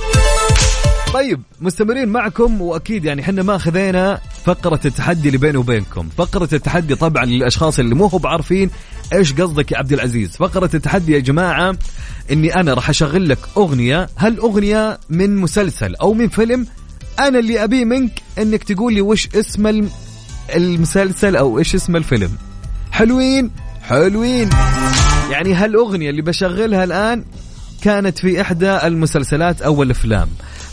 طيب 1.14 1.42
مستمرين 1.60 2.08
معكم 2.08 2.60
وأكيد 2.62 3.04
يعني 3.04 3.22
إحنا 3.22 3.42
ما 3.42 3.58
خذينا 3.58 4.20
فقرة 4.44 4.80
التحدي 4.84 5.28
اللي 5.28 5.38
بيني 5.38 5.56
وبينكم، 5.56 6.08
فقرة 6.16 6.48
التحدي 6.52 6.94
طبعا 6.94 7.24
للأشخاص 7.24 7.78
اللي 7.78 7.94
مو 7.94 8.06
هو 8.06 8.18
بعارفين 8.18 8.70
إيش 9.12 9.32
قصدك 9.32 9.72
يا 9.72 9.78
عبد 9.78 9.92
العزيز، 9.92 10.36
فقرة 10.36 10.70
التحدي 10.74 11.12
يا 11.12 11.18
جماعة 11.18 11.76
إني 12.30 12.54
أنا 12.54 12.74
راح 12.74 12.88
أشغل 12.88 13.28
لك 13.28 13.38
أغنية، 13.56 14.08
هل 14.16 14.38
أغنية 14.38 14.98
من 15.10 15.36
مسلسل 15.36 15.94
أو 15.94 16.14
من 16.14 16.28
فيلم؟ 16.28 16.66
أنا 17.18 17.38
اللي 17.38 17.64
أبيه 17.64 17.84
منك 17.84 18.22
إنك 18.38 18.64
تقول 18.64 18.94
لي 18.94 19.00
وش 19.00 19.28
اسم 19.34 19.88
المسلسل 20.54 21.36
أو 21.36 21.58
إيش 21.58 21.74
اسم 21.74 21.96
الفيلم. 21.96 22.30
حلوين؟ 22.92 23.50
حلوين. 23.82 24.50
يعني 25.30 25.54
هالأغنية 25.54 26.10
اللي 26.10 26.22
بشغلها 26.22 26.84
الآن 26.84 27.24
كانت 27.82 28.18
في 28.18 28.40
إحدى 28.40 28.86
المسلسلات 28.86 29.62
أو 29.62 29.82
الأفلام 29.82 30.28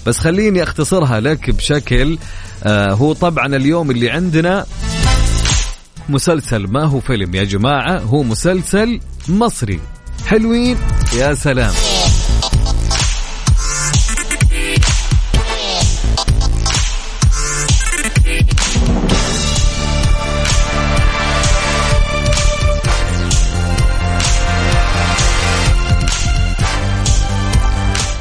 بس 0.05 0.17
خليني 0.17 0.63
أختصرها 0.63 1.19
لك 1.19 1.49
بشكل 1.49 2.17
آه 2.63 2.93
هو 2.93 3.13
طبعا 3.13 3.55
اليوم 3.55 3.91
اللي 3.91 4.09
عندنا 4.09 4.65
مسلسل 6.09 6.67
ما 6.67 6.85
هو 6.85 6.99
فيلم 6.99 7.35
يا 7.35 7.43
جماعة 7.43 7.99
هو 7.99 8.23
مسلسل 8.23 8.99
مصري 9.29 9.79
حلوين 10.27 10.77
يا 11.17 11.33
سلام 11.33 11.73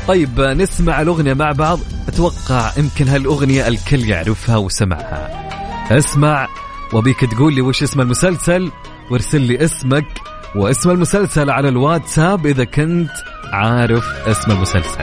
طيب 0.09 0.40
نسمع 0.40 1.01
الأغنية 1.03 1.35
مع 1.35 1.53
بعض. 1.53 1.79
أتوقع 2.09 2.73
يمكن 2.77 3.09
هالأغنية 3.09 3.68
الكل 3.68 4.05
يعرفها 4.05 4.57
وسمعها. 4.57 5.49
اسمع 5.90 6.49
وبيك 6.92 7.21
تقول 7.21 7.55
لي 7.55 7.61
وش 7.61 7.83
اسم 7.83 8.01
المسلسل؟ 8.01 8.71
وارسل 9.11 9.40
لي 9.40 9.64
اسمك 9.64 10.07
واسم 10.55 10.90
المسلسل 10.90 11.51
على 11.51 11.68
الواتساب 11.68 12.47
إذا 12.47 12.64
كنت 12.64 13.11
عارف 13.53 14.05
اسم 14.27 14.51
المسلسل. 14.51 15.01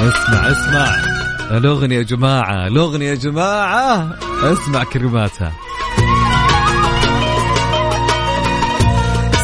اسمع 0.00 0.50
اسمع. 0.50 0.94
الأغنية 1.50 1.96
يا 1.98 2.02
جماعة 2.02 2.66
الأغنية 2.66 3.10
يا 3.10 3.14
جماعة. 3.14 4.18
اسمع 4.42 4.84
كلماتها. 4.84 5.52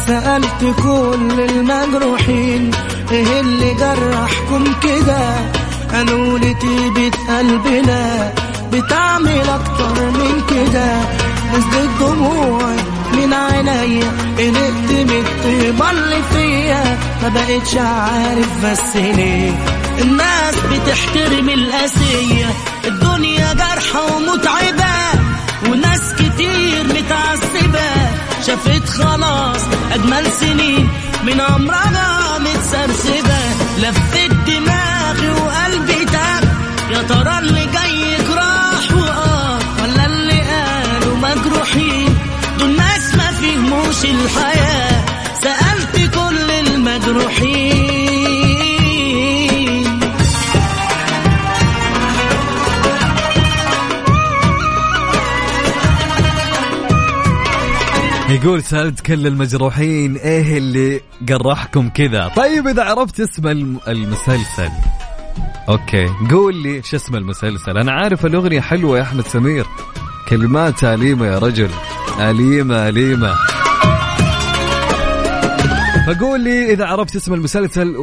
سألت 0.09 0.75
كل 0.83 1.39
المجروحين 1.49 2.71
إيه 3.11 3.39
اللي 3.39 3.73
جرحكم 3.73 4.63
كده؟ 4.83 5.21
قالوا 5.93 6.39
لي 6.39 6.53
طيبة 6.53 7.11
قلبنا 7.37 8.33
بتعمل 8.73 9.49
أكتر 9.49 10.01
من 10.11 10.41
كده. 10.49 10.91
نزلت 11.53 11.89
دموعي 11.99 12.75
من 13.13 13.33
عينيا 13.33 14.11
قلقت 14.37 14.89
من 14.91 15.25
الطيبة 15.25 15.91
اللي 15.91 16.21
فيا. 16.33 16.97
ما 17.23 17.29
بقتش 17.29 17.75
عارف 17.77 18.65
بس 18.65 18.95
ليه؟ 18.95 19.51
الناس 20.01 20.55
بتحترم 20.71 21.49
القاسية 21.49 22.45
الدنيا 22.87 23.53
جارحة 23.53 24.15
ومتعبة 24.15 25.19
وناس 25.69 26.13
كتير 26.13 26.83
متعذبة 26.83 27.89
شافت 28.47 28.89
خلاص 28.89 29.61
أجمل 29.93 30.31
سنين 30.31 30.89
من 31.23 31.41
عمرها 31.41 32.39
متسرسبة 32.39 33.39
لفت 33.77 34.31
دماغي 34.47 35.29
وقلبي 35.29 36.05
تاب. 36.05 36.43
يا 36.91 37.01
ترى 37.01 37.38
يقول 58.43 58.63
سألت 58.63 58.99
كل 59.01 59.27
المجروحين 59.27 60.15
إيه 60.15 60.57
اللي 60.57 61.01
قرحكم 61.29 61.89
كذا؟ 61.89 62.27
طيب 62.35 62.67
إذا 62.67 62.83
عرفت 62.83 63.19
اسم 63.19 63.47
الم- 63.47 63.79
المسلسل. 63.87 64.69
أوكي. 65.69 66.07
قول 66.31 66.55
لي 66.55 66.83
شو 66.83 66.95
اسم 66.97 67.15
المسلسل؟ 67.15 67.77
أنا 67.77 67.91
عارف 67.91 68.25
الأغنية 68.25 68.61
حلوة 68.61 68.97
يا 68.97 69.03
أحمد 69.03 69.27
سمير. 69.27 69.65
كلمات 70.29 70.83
أليمة 70.83 71.25
يا 71.25 71.39
رجل. 71.39 71.69
أليمة 72.19 72.89
أليمة. 72.89 73.35
فقول 76.07 76.43
لي 76.43 76.73
إذا 76.73 76.85
عرفت 76.85 77.15
اسم 77.15 77.33
المسلسل 77.33 77.95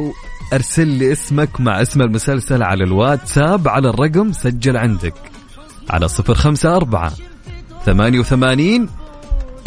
أرسل 0.53 0.87
لي 0.87 1.11
اسمك 1.11 1.61
مع 1.61 1.81
اسم 1.81 2.01
المسلسل 2.01 2.63
على 2.63 2.83
الواتساب 2.83 3.67
على 3.67 3.89
الرقم 3.89 4.31
سجل 4.33 4.77
عندك. 4.77 5.13
على 5.89 6.07
صفر 6.07 6.33
خمسة 6.33 6.75
أربعة 6.75 7.11
ثمانية 7.85 8.19
وثمانين 8.19 8.89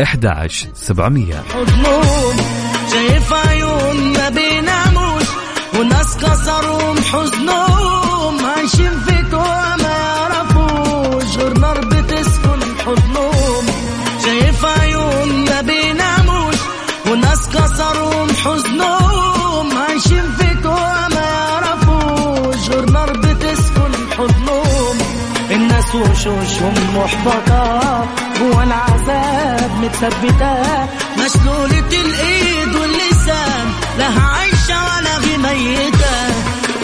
إحدى 0.03 0.29
عشر 0.29 0.67
سبعمية. 0.75 1.43
حضنهم 1.55 2.37
شايف 2.93 3.33
عيون 3.33 3.97
ما 4.13 4.29
بيناموش 4.29 5.25
وناس 5.79 6.17
كسرهم 6.17 6.97
حزنهم 7.13 8.47
عايشين 8.47 9.01
في 9.07 9.31
توه 9.31 9.77
ما 9.77 9.89
يعرفوش 9.89 11.37
غير 11.37 11.59
نار 11.59 11.81
بتسكن 11.81 12.61
حضنهم 12.87 13.67
شايف 14.25 14.65
عيون 14.65 15.45
ما 15.45 15.61
بيناموش 15.61 16.57
وناس 17.11 17.49
كسرهم 17.49 18.29
حزنهم 18.29 19.79
عايشين 19.79 20.25
في 20.39 20.55
توه 20.63 21.09
ما 21.09 21.21
يعرفوش 21.21 22.69
غير 22.71 22.91
نار 22.91 23.13
بتسكن 23.13 23.93
حضنهم 24.19 24.99
الناس 25.51 25.95
وشوشهم 25.95 26.75
محبطة 26.97 27.50
متثبتة 30.03 30.89
مشلولة 31.19 31.89
الإيد 31.93 32.75
واللسان 32.75 33.73
لا 33.99 34.07
عايشة 34.07 34.85
ولا 34.85 35.21
في 35.21 35.37
ميتة. 35.37 36.35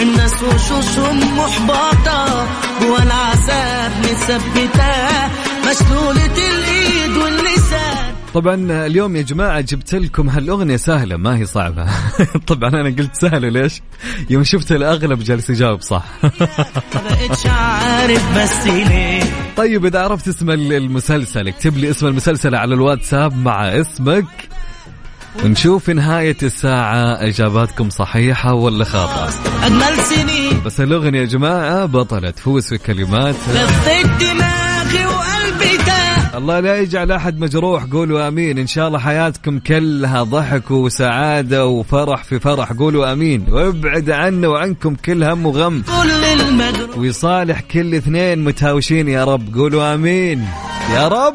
الناس 0.03 0.43
وشوشهم 0.43 1.39
محبطة 1.39 2.47
جوا 2.81 2.99
العذاب 2.99 3.93
متثبتة. 3.99 5.29
مشلولة 5.67 6.37
الإيد 6.37 7.17
واللسان. 7.17 8.16
طبعا 8.37 8.87
اليوم 8.87 9.17
يا 9.17 9.23
جماعة 9.23 9.61
جبت 9.61 9.95
لكم 9.95 10.29
هالأغنية 10.29 10.77
سهلة 10.77 11.17
ما 11.17 11.37
هي 11.39 11.47
صعبة. 11.47 11.87
طبعا 12.47 12.71
أنا 12.71 12.97
قلت 12.99 13.15
سهلة 13.15 13.49
ليش؟ 13.49 13.83
يوم 14.31 14.45
شفت 14.45 14.73
الأغلب 14.73 15.19
جالس 15.19 15.51
يجاوب 15.51 15.81
صح. 15.81 16.05
طيب 19.57 19.87
إذا 19.87 20.01
عرفت 20.01 20.29
اسم 20.29 20.51
ال- 20.51 20.73
المسلسل 20.73 21.49
اكتب 21.49 21.79
لي 21.79 21.91
اسم 21.91 22.07
المسلسل 22.07 22.55
على 22.55 22.75
الواتساب 22.75 23.37
مع 23.37 23.69
اسمك 23.69 24.49
ونشوف 25.45 25.85
في 25.85 25.93
نهاية 25.93 26.37
الساعة 26.43 27.27
إجاباتكم 27.29 27.91
صحيحة 27.91 28.55
ولا 28.55 28.85
خاطئة. 28.85 29.35
أجمل 29.67 30.05
سنين. 30.05 30.61
بس 30.65 30.81
الأغنية 30.81 31.21
يا 31.21 31.25
جماعة 31.25 31.87
بطلة 31.87 32.31
تفوز 32.31 32.69
في 32.69 32.79
كلمات. 32.79 33.35
لفيت 33.35 34.07
دماغي 34.87 35.07
وقلبي 35.07 35.77
الله 36.35 36.61
لا 36.61 36.79
يجعل 36.79 37.13
أحد 37.13 37.41
مجروح. 37.41 37.85
قولوا 37.85 38.29
آمين. 38.29 38.59
إن 38.59 38.67
شاء 38.67 38.89
الله 38.89 38.99
حياتكم 38.99 39.59
كلها 39.59 40.23
ضحك 40.23 40.71
وسعادة 40.71 41.67
وفرح 41.67 42.25
في 42.25 42.41
فرح. 42.41 42.73
قولوا 42.73 43.13
آمين. 43.13 43.47
وابعد 43.51 44.11
عنا 44.11 44.49
وعنكم 44.49 44.95
كل 44.95 45.25
هم 45.25 45.47
وغم. 45.47 45.83
كل 45.83 47.01
ويصالح 47.01 47.61
كل 47.61 47.95
اثنين 47.95 48.45
متهاوشين 48.45 49.09
يا 49.09 49.25
رب. 49.25 49.57
قولوا 49.57 49.95
آمين. 49.95 50.49
يا 50.95 51.09
رب. 51.09 51.35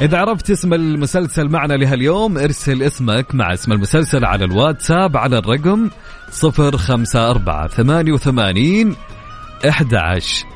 إذا 0.00 0.18
عرفت 0.18 0.50
اسم 0.50 0.74
المسلسل 0.74 1.48
معنا 1.48 1.74
لهاليوم 1.74 2.38
ارسل 2.38 2.82
اسمك 2.82 3.34
مع 3.34 3.52
اسم 3.52 3.72
المسلسل 3.72 4.24
على 4.24 4.44
الواتساب 4.44 5.16
على 5.16 5.38
الرقم 5.38 5.90
صفر 6.30 6.76
خمسة 6.76 7.30
أربعة 7.30 7.68
ثمانية 7.68 8.12
وثمانين 8.12 8.96
أحد 9.68 9.94
عشر 9.94 10.46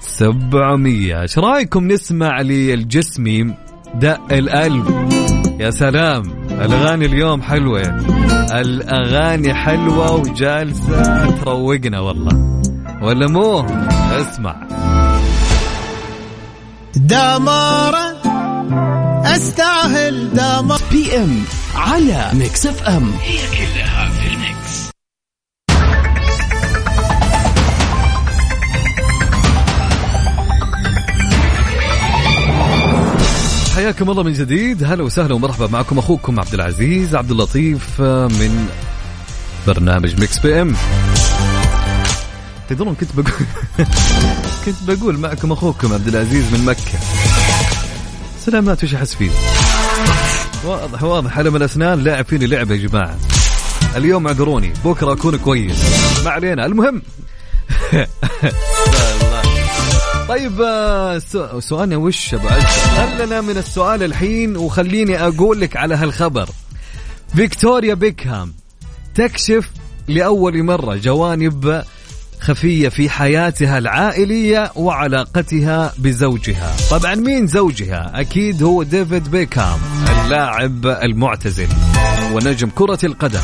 سبعمية. 0.00 1.22
إيش 1.22 1.38
رأيكم 1.38 1.88
نسمع 1.88 2.40
للجسمي 2.40 3.54
دق 3.94 4.20
القلب 4.32 5.08
يا 5.60 5.70
سلام 5.70 6.22
الأغاني 6.50 7.06
اليوم 7.06 7.42
حلوة. 7.42 7.82
الأغاني 8.60 9.54
حلوة 9.54 10.14
وجالسة 10.14 11.30
تروقنا 11.30 12.00
والله. 12.00 12.62
ولا 13.02 13.26
مو؟ 13.26 13.66
اسمع. 14.20 14.56
دمارة 16.96 18.33
أستاهل 19.36 20.30
دمار 20.34 20.80
PM 20.92 21.42
على 21.74 22.30
Mix 22.32 22.66
FM 22.66 23.12
هي 23.22 23.38
كلها 23.50 24.08
في 24.10 24.26
ال 24.26 24.39
mix. 24.39 24.90
حياكم 33.74 34.10
الله 34.10 34.22
من 34.22 34.32
جديد. 34.32 34.84
هلا 34.84 35.02
وسهلا 35.02 35.34
ومرحبا 35.34 35.66
معكم 35.66 35.98
أخوكم 35.98 36.40
عبد 36.40 36.54
العزيز 36.54 37.14
عبد 37.14 37.30
اللطيف 37.30 38.00
آه، 38.00 38.26
من 38.26 38.68
برنامج 39.66 40.20
Mix 40.20 40.38
PM 40.38 40.76
تدرون 42.68 42.94
كنت 42.94 43.10
بقول 43.16 43.32
كنت 44.64 44.76
بقول 44.88 45.18
معكم 45.18 45.52
أخوكم 45.52 45.92
عبد 45.92 46.08
العزيز 46.08 46.52
من 46.52 46.64
مكة. 46.64 46.98
سلامات 48.46 48.84
وش 48.84 48.94
أحس 48.94 49.14
فيه 49.14 49.30
واضح 50.64 51.02
واضح. 51.02 51.30
ألم 51.30 51.56
الأسنان 51.56 52.04
لاعب 52.04 52.24
فيني 52.24 52.46
لعبة 52.46 52.74
يا 52.74 52.86
جماعة. 52.86 53.18
اليوم 53.96 54.28
عذروني 54.28 54.72
بكرة 54.84 55.12
أكون 55.12 55.38
كويس. 55.38 55.76
ما 56.24 56.30
علينا. 56.30 56.66
المهم. 56.66 57.02
طيب 60.28 60.60
آه، 60.60 61.18
سؤالنا 61.58 61.96
وش 61.96 62.34
أبو 62.34 62.48
خلنا 62.96 63.40
من 63.40 63.56
السؤال 63.58 64.02
الحين؟ 64.02 64.56
وخليني 64.56 65.26
أقول 65.26 65.60
لك 65.60 65.76
على 65.76 65.94
هالخبر. 65.94 66.48
فيكتوريا 67.36 67.94
بيكهام 67.94 68.54
تكشف 69.14 69.70
لأول 70.08 70.62
مرة 70.62 70.94
جوانب 70.96 71.84
خفية 72.44 72.88
في 72.88 73.10
حياتها 73.10 73.78
العائلية 73.78 74.72
وعلاقتها 74.76 75.92
بزوجها. 75.98 76.76
طبعا 76.90 77.14
مين 77.14 77.46
زوجها؟ 77.46 78.10
أكيد 78.14 78.62
هو 78.62 78.82
ديفيد 78.82 79.30
بيكهام 79.30 79.78
اللاعب 80.10 80.86
المعتزل 80.86 81.68
ونجم 82.32 82.68
كرة 82.74 82.98
القدم. 83.04 83.40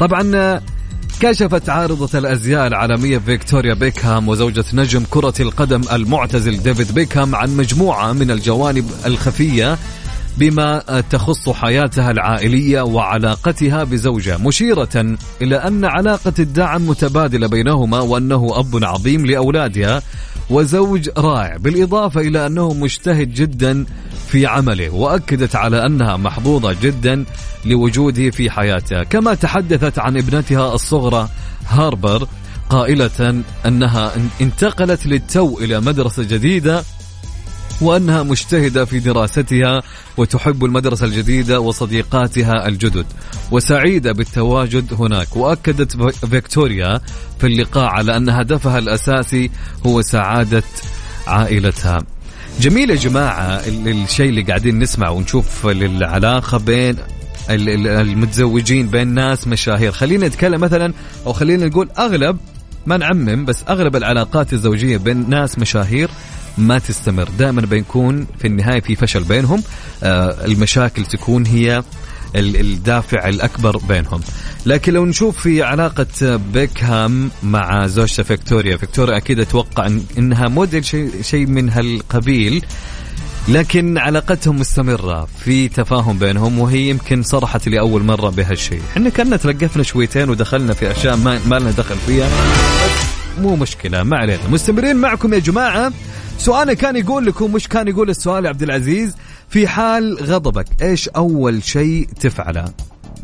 طبعا 0.00 0.60
كشفت 1.20 1.68
عارضة 1.68 2.18
الأزياء 2.18 2.66
العالمية 2.66 3.18
فيكتوريا 3.18 3.74
بيكهام 3.74 4.28
وزوجة 4.28 4.64
نجم 4.72 5.02
كرة 5.10 5.34
القدم 5.40 5.80
المعتزل 5.92 6.62
ديفيد 6.62 6.94
بيكهام 6.94 7.34
عن 7.34 7.56
مجموعة 7.56 8.12
من 8.12 8.30
الجوانب 8.30 8.90
الخفية 9.06 9.78
بما 10.36 11.02
تخص 11.10 11.48
حياتها 11.48 12.10
العائلية 12.10 12.82
وعلاقتها 12.82 13.84
بزوجها 13.84 14.36
مشيرة 14.36 15.16
إلى 15.42 15.56
أن 15.56 15.84
علاقة 15.84 16.32
الدعم 16.38 16.88
متبادلة 16.88 17.46
بينهما 17.46 18.00
وأنه 18.00 18.58
أب 18.58 18.84
عظيم 18.84 19.26
لأولادها 19.26 20.02
وزوج 20.50 21.08
رائع 21.18 21.56
بالإضافة 21.56 22.20
إلى 22.20 22.46
أنه 22.46 22.74
مجتهد 22.74 23.34
جدا 23.34 23.84
في 24.28 24.46
عمله 24.46 24.90
وأكدت 24.90 25.56
على 25.56 25.86
أنها 25.86 26.16
محظوظة 26.16 26.76
جدا 26.82 27.24
لوجوده 27.64 28.30
في 28.30 28.50
حياتها 28.50 29.04
كما 29.04 29.34
تحدثت 29.34 29.98
عن 29.98 30.16
ابنتها 30.16 30.74
الصغرى 30.74 31.28
هاربر 31.68 32.28
قائلة 32.70 33.42
أنها 33.66 34.12
انتقلت 34.40 35.06
للتو 35.06 35.58
إلى 35.58 35.80
مدرسة 35.80 36.22
جديدة 36.22 36.82
وأنها 37.80 38.22
مجتهدة 38.22 38.84
في 38.84 38.98
دراستها 38.98 39.82
وتحب 40.16 40.64
المدرسة 40.64 41.06
الجديدة 41.06 41.60
وصديقاتها 41.60 42.68
الجدد 42.68 43.06
وسعيدة 43.50 44.12
بالتواجد 44.12 44.94
هناك. 44.94 45.36
وأكدت 45.36 45.96
فيكتوريا 46.26 47.00
في 47.40 47.46
اللقاء 47.46 47.84
على 47.84 48.16
أن 48.16 48.28
هدفها 48.28 48.78
الأساسي 48.78 49.50
هو 49.86 50.02
سعادة 50.02 50.62
عائلتها. 51.26 51.98
جميل 52.60 52.90
يا 52.90 52.94
جماعة 52.96 53.44
ال- 53.44 53.88
الشيء 53.88 54.28
اللي 54.28 54.42
قاعدين 54.42 54.78
نسمع 54.78 55.08
ونشوف 55.10 55.66
العلاقة 55.66 56.58
بين 56.58 56.96
ال- 57.50 57.68
ال- 57.68 57.86
المتزوجين 57.86 58.86
بين 58.88 59.08
ناس 59.08 59.48
مشاهير. 59.48 59.92
خلينا 59.92 60.26
نتكلم 60.28 60.60
مثلا 60.60 60.92
أو 61.26 61.32
خلينا 61.32 61.66
نقول 61.66 61.88
أغلب 61.98 62.36
ما 62.86 62.96
نعمم 62.96 63.44
بس 63.44 63.64
أغلب 63.68 63.96
العلاقات 63.96 64.52
الزوجية 64.52 64.96
بين 64.96 65.30
ناس 65.30 65.58
مشاهير 65.58 66.10
ما 66.58 66.78
تستمر. 66.78 67.28
دائما 67.38 67.60
بيكون 67.62 68.26
في 68.38 68.46
النهاية 68.46 68.80
في 68.80 68.96
فشل 68.96 69.24
بينهم. 69.24 69.62
آه، 70.02 70.44
المشاكل 70.44 71.04
تكون 71.04 71.46
هي 71.46 71.82
ال- 72.36 72.60
الدافع 72.60 73.28
الأكبر 73.28 73.76
بينهم. 73.76 74.20
لكن 74.66 74.92
لو 74.92 75.06
نشوف 75.06 75.40
في 75.40 75.62
علاقة 75.62 76.36
بيكهام 76.52 77.30
مع 77.42 77.86
زوجته 77.86 78.22
فيكتوريا 78.22 78.76
فيكتوريا 78.76 79.16
أكيد 79.16 79.40
أتوقع 79.40 79.88
إنها 80.18 80.48
موديل 80.48 80.84
شيء 80.84 81.10
شيء 81.22 81.46
من 81.46 81.70
هالقبيل 81.70 82.64
لكن 83.48 83.98
علاقتهم 83.98 84.58
مستمرة 84.58 85.28
في 85.44 85.68
تفاهم 85.68 86.18
بينهم 86.18 86.58
وهي 86.58 86.88
يمكن 86.88 87.22
صرحت 87.22 87.68
لأول 87.68 88.02
مرة 88.02 88.30
بهالشيء. 88.30 88.80
إحنا 88.92 89.10
كنا 89.10 89.36
تلقفنا 89.36 89.82
شويتين 89.82 90.30
ودخلنا 90.30 90.74
في 90.74 90.90
أشياء 90.90 91.16
ما, 91.16 91.40
ما 91.46 91.56
لنا 91.58 91.70
دخل 91.70 91.96
فيها. 92.06 92.28
مو 93.40 93.56
مشكلة 93.56 94.02
ما 94.02 94.16
علينا. 94.16 94.48
مستمرين 94.50 94.96
معكم 94.96 95.34
يا 95.34 95.38
جماعة. 95.38 95.92
سؤالنا 96.38 96.74
كان 96.74 96.96
يقول 96.96 97.26
لكم 97.26 97.52
مش 97.52 97.68
كان 97.68 97.88
يقول 97.88 98.10
السؤال 98.10 98.46
عبد 98.46 98.62
العزيز 98.62 99.16
في 99.48 99.68
حال 99.68 100.16
غضبك 100.22 100.66
إيش 100.82 101.08
أول 101.08 101.62
شيء 101.62 102.08
تفعله؟ 102.20 102.64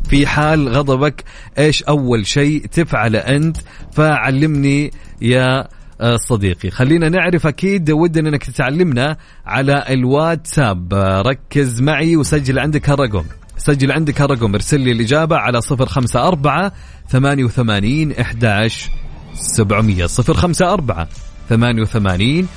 في 0.08 0.26
حال 0.26 0.68
غضبك 0.68 1.24
إيش 1.58 1.82
أول 1.82 2.26
شيء 2.26 2.66
تفعله 2.66 3.18
أنت؟ 3.18 3.56
فعلمني 3.92 4.90
يا 5.22 5.68
آه، 6.00 6.16
صديقي. 6.16 6.70
خلينا 6.70 7.08
نعرف 7.08 7.46
أكيد 7.46 7.90
ودنا 7.90 8.28
إنك 8.28 8.44
تعلمنا 8.50 9.16
على 9.46 9.84
الواتساب. 9.88 10.94
آه، 10.94 11.22
ركز 11.22 11.80
معي 11.82 12.16
وسجل 12.16 12.58
عندك 12.58 12.90
هالرقم. 12.90 13.24
سجل 13.56 13.92
عندك 13.92 14.20
هالرقم 14.20 14.54
ارسل 14.54 14.80
لي 14.80 14.92
الإجابة 14.92 15.36
على 15.36 15.60
054 15.70 16.70
88 17.08 18.12
11 18.12 18.90
700 19.34 20.06
054 20.28 21.06
88 21.48 22.48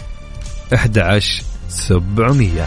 11 0.73 1.43
700 1.69 2.65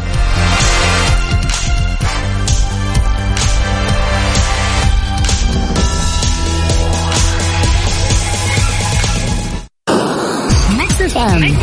ميكس 10.78 11.02
اف 11.02 11.16
ام 11.18 11.56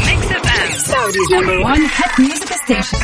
سعوديز 0.77 1.33
نمبر 1.33 1.57
1 1.59 1.79
هيت 1.81 2.19
ميوزك 2.19 2.53
ستيشن 2.63 2.97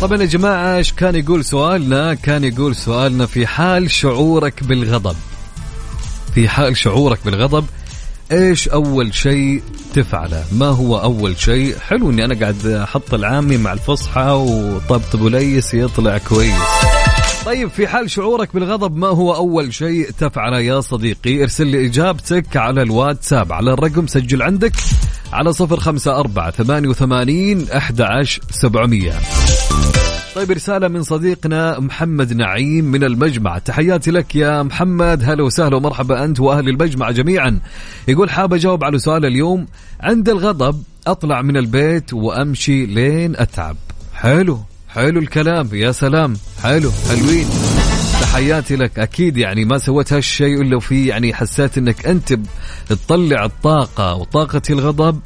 طبعا 0.00 0.20
يا 0.20 0.26
جماعة 0.26 0.76
إيش 0.76 0.92
كان 0.92 1.14
يقول 1.14 1.44
سؤالنا؟ 1.44 2.14
كان 2.14 2.44
يقول 2.44 2.76
سؤالنا 2.76 3.26
في 3.26 3.46
حال 3.46 3.90
شعورك 3.90 4.64
بالغضب 4.64 5.16
في 6.34 6.48
حال 6.48 6.76
شعورك 6.76 7.18
بالغضب 7.24 7.64
إيش 8.32 8.68
أول 8.68 9.14
شيء 9.14 9.62
تفعله؟ 9.94 10.44
ما 10.52 10.66
هو 10.66 11.02
أول 11.02 11.38
شيء؟ 11.38 11.78
حلو 11.78 12.10
إني 12.10 12.24
أنا 12.24 12.40
قاعد 12.40 12.66
أحط 12.66 13.14
العامي 13.14 13.56
مع 13.56 13.72
الفصحى 13.72 14.30
وطبطب 14.30 15.20
وليس 15.20 15.74
يطلع 15.74 16.18
كويس. 16.18 16.54
طيب 17.46 17.70
في 17.70 17.88
حال 17.88 18.10
شعورك 18.10 18.54
بالغضب 18.54 18.96
ما 18.96 19.08
هو 19.08 19.34
أول 19.34 19.74
شيء 19.74 20.10
تفعله 20.18 20.60
يا 20.60 20.80
صديقي؟ 20.80 21.42
ارسل 21.42 21.66
لي 21.66 21.86
إجابتك 21.86 22.56
على 22.56 22.82
الواتساب 22.82 23.52
على 23.52 23.72
الرقم 23.72 24.06
سجل 24.06 24.42
عندك 24.42 24.72
على 25.32 25.52
صفر 25.52 25.80
خمسة 25.80 26.16
أربعة 26.20 26.50
ثمانية 26.50 26.88
وثمانين 26.88 27.66
أحد 27.70 28.02
سبعمية. 28.50 29.12
طيب 30.34 30.50
رسالة 30.50 30.88
من 30.88 31.02
صديقنا 31.02 31.80
محمد 31.80 32.32
نعيم 32.32 32.84
من 32.84 33.04
المجمع. 33.04 33.58
تحياتي 33.58 34.10
لك 34.10 34.36
يا 34.36 34.62
محمد. 34.62 35.24
هلا 35.24 35.42
وسهلا 35.42 35.76
ومرحبا 35.76 36.24
أنت 36.24 36.40
وأهل 36.40 36.68
المجمع 36.68 37.10
جميعا. 37.10 37.60
يقول 38.08 38.30
حاب 38.30 38.54
أجاوب 38.54 38.84
على 38.84 38.98
سؤال 38.98 39.26
اليوم. 39.26 39.66
عند 40.00 40.28
الغضب 40.28 40.82
أطلع 41.06 41.42
من 41.42 41.56
البيت 41.56 42.14
وأمشي 42.14 42.86
لين 42.86 43.36
أتعب. 43.36 43.76
حلو 44.14 44.60
حلو 44.88 45.20
الكلام. 45.20 45.68
يا 45.72 45.92
سلام. 45.92 46.36
حلو 46.62 46.90
حلوين. 47.08 47.46
تحياتي 48.30 48.76
لك. 48.76 48.98
أكيد 48.98 49.36
يعني 49.36 49.64
ما 49.64 49.78
سويت 49.78 50.12
هالشيء 50.12 50.62
إلا 50.62 50.80
في 50.80 51.06
يعني 51.06 51.34
حسيت 51.34 51.78
إنك 51.78 52.06
أنت 52.06 52.38
تطلع 52.88 53.44
الطاقة 53.44 54.14
وطاقه 54.14 54.62
الغضب 54.70 55.20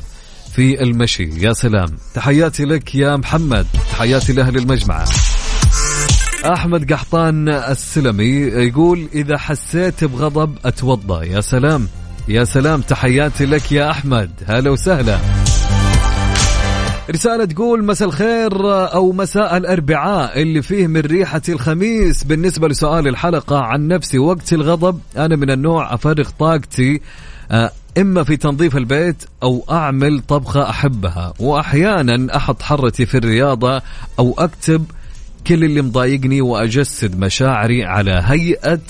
في 0.54 0.82
المشي. 0.82 1.28
يا 1.36 1.52
سلام. 1.52 1.86
تحياتي 2.14 2.64
لك 2.64 2.94
يا 2.94 3.16
محمد. 3.16 3.66
تحياتي 3.90 4.32
لأهل 4.32 4.56
المجمعه 4.56 5.08
أحمد 6.44 6.92
قحطان 6.92 7.48
السلمي 7.48 8.40
يقول 8.40 9.08
إذا 9.14 9.38
حسيت 9.38 10.04
بغضب 10.04 10.58
اتوضا 10.64 11.24
يا 11.24 11.40
سلام. 11.40 11.88
يا 12.28 12.44
سلام. 12.44 12.80
تحياتي 12.80 13.46
لك 13.46 13.72
يا 13.72 13.90
أحمد. 13.90 14.30
هلا 14.46 14.70
وسهلا. 14.70 15.43
رسالة 17.10 17.44
تقول 17.44 17.84
مساء 17.84 18.08
الخير 18.08 18.52
أو 18.94 19.12
مساء 19.12 19.56
الأربعاء 19.56 20.42
اللي 20.42 20.62
فيه 20.62 20.86
من 20.86 21.00
ريحة 21.00 21.42
الخميس. 21.48 22.24
بالنسبة 22.24 22.68
لسؤال 22.68 23.08
الحلقة 23.08 23.58
عن 23.58 23.88
نفسي 23.88 24.18
وقت 24.18 24.52
الغضب 24.52 25.00
أنا 25.16 25.36
من 25.36 25.50
النوع 25.50 25.94
أفرغ 25.94 26.28
طاقتي 26.38 27.00
آه، 27.50 27.70
إما 27.98 28.24
في 28.24 28.36
تنظيف 28.36 28.76
البيت 28.76 29.24
أو 29.42 29.64
أعمل 29.70 30.20
طبخة 30.28 30.70
أحبها. 30.70 31.34
وأحيانا 31.40 32.36
أحط 32.36 32.62
حرتي 32.62 33.06
في 33.06 33.18
الرياضة 33.18 33.82
أو 34.18 34.34
أكتب 34.38 34.84
كل 35.46 35.64
اللي 35.64 35.82
مضايقني 35.82 36.40
وأجسد 36.40 37.18
مشاعري 37.18 37.84
على 37.84 38.22
هيئة 38.24 38.80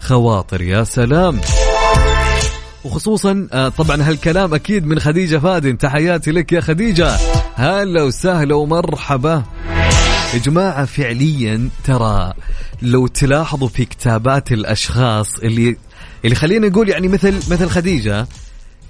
خواطر. 0.00 0.62
يا 0.62 0.84
سلام. 0.84 1.40
وخصوصا 2.84 3.48
آه، 3.52 3.68
طبعا 3.68 4.02
هالكلام 4.02 4.54
أكيد 4.54 4.86
من 4.86 4.98
خديجة 4.98 5.38
فادن. 5.38 5.78
تحياتي 5.78 6.30
لك 6.30 6.52
يا 6.52 6.60
خديجة. 6.60 7.16
هلا 7.54 8.02
وسهلا 8.02 8.54
ومرحبا. 8.54 9.42
يا 10.34 10.38
جماعة 10.38 10.84
فعليا 10.84 11.68
ترى 11.84 12.32
لو 12.82 13.06
تلاحظوا 13.06 13.68
في 13.68 13.84
كتابات 13.84 14.52
الأشخاص 14.52 15.38
اللي 15.38 15.76
اللي 16.24 16.34
خلينا 16.34 16.68
نقول 16.68 16.88
يعني 16.88 17.08
مثل 17.08 17.34
مثل 17.36 17.68
خديجة 17.68 18.26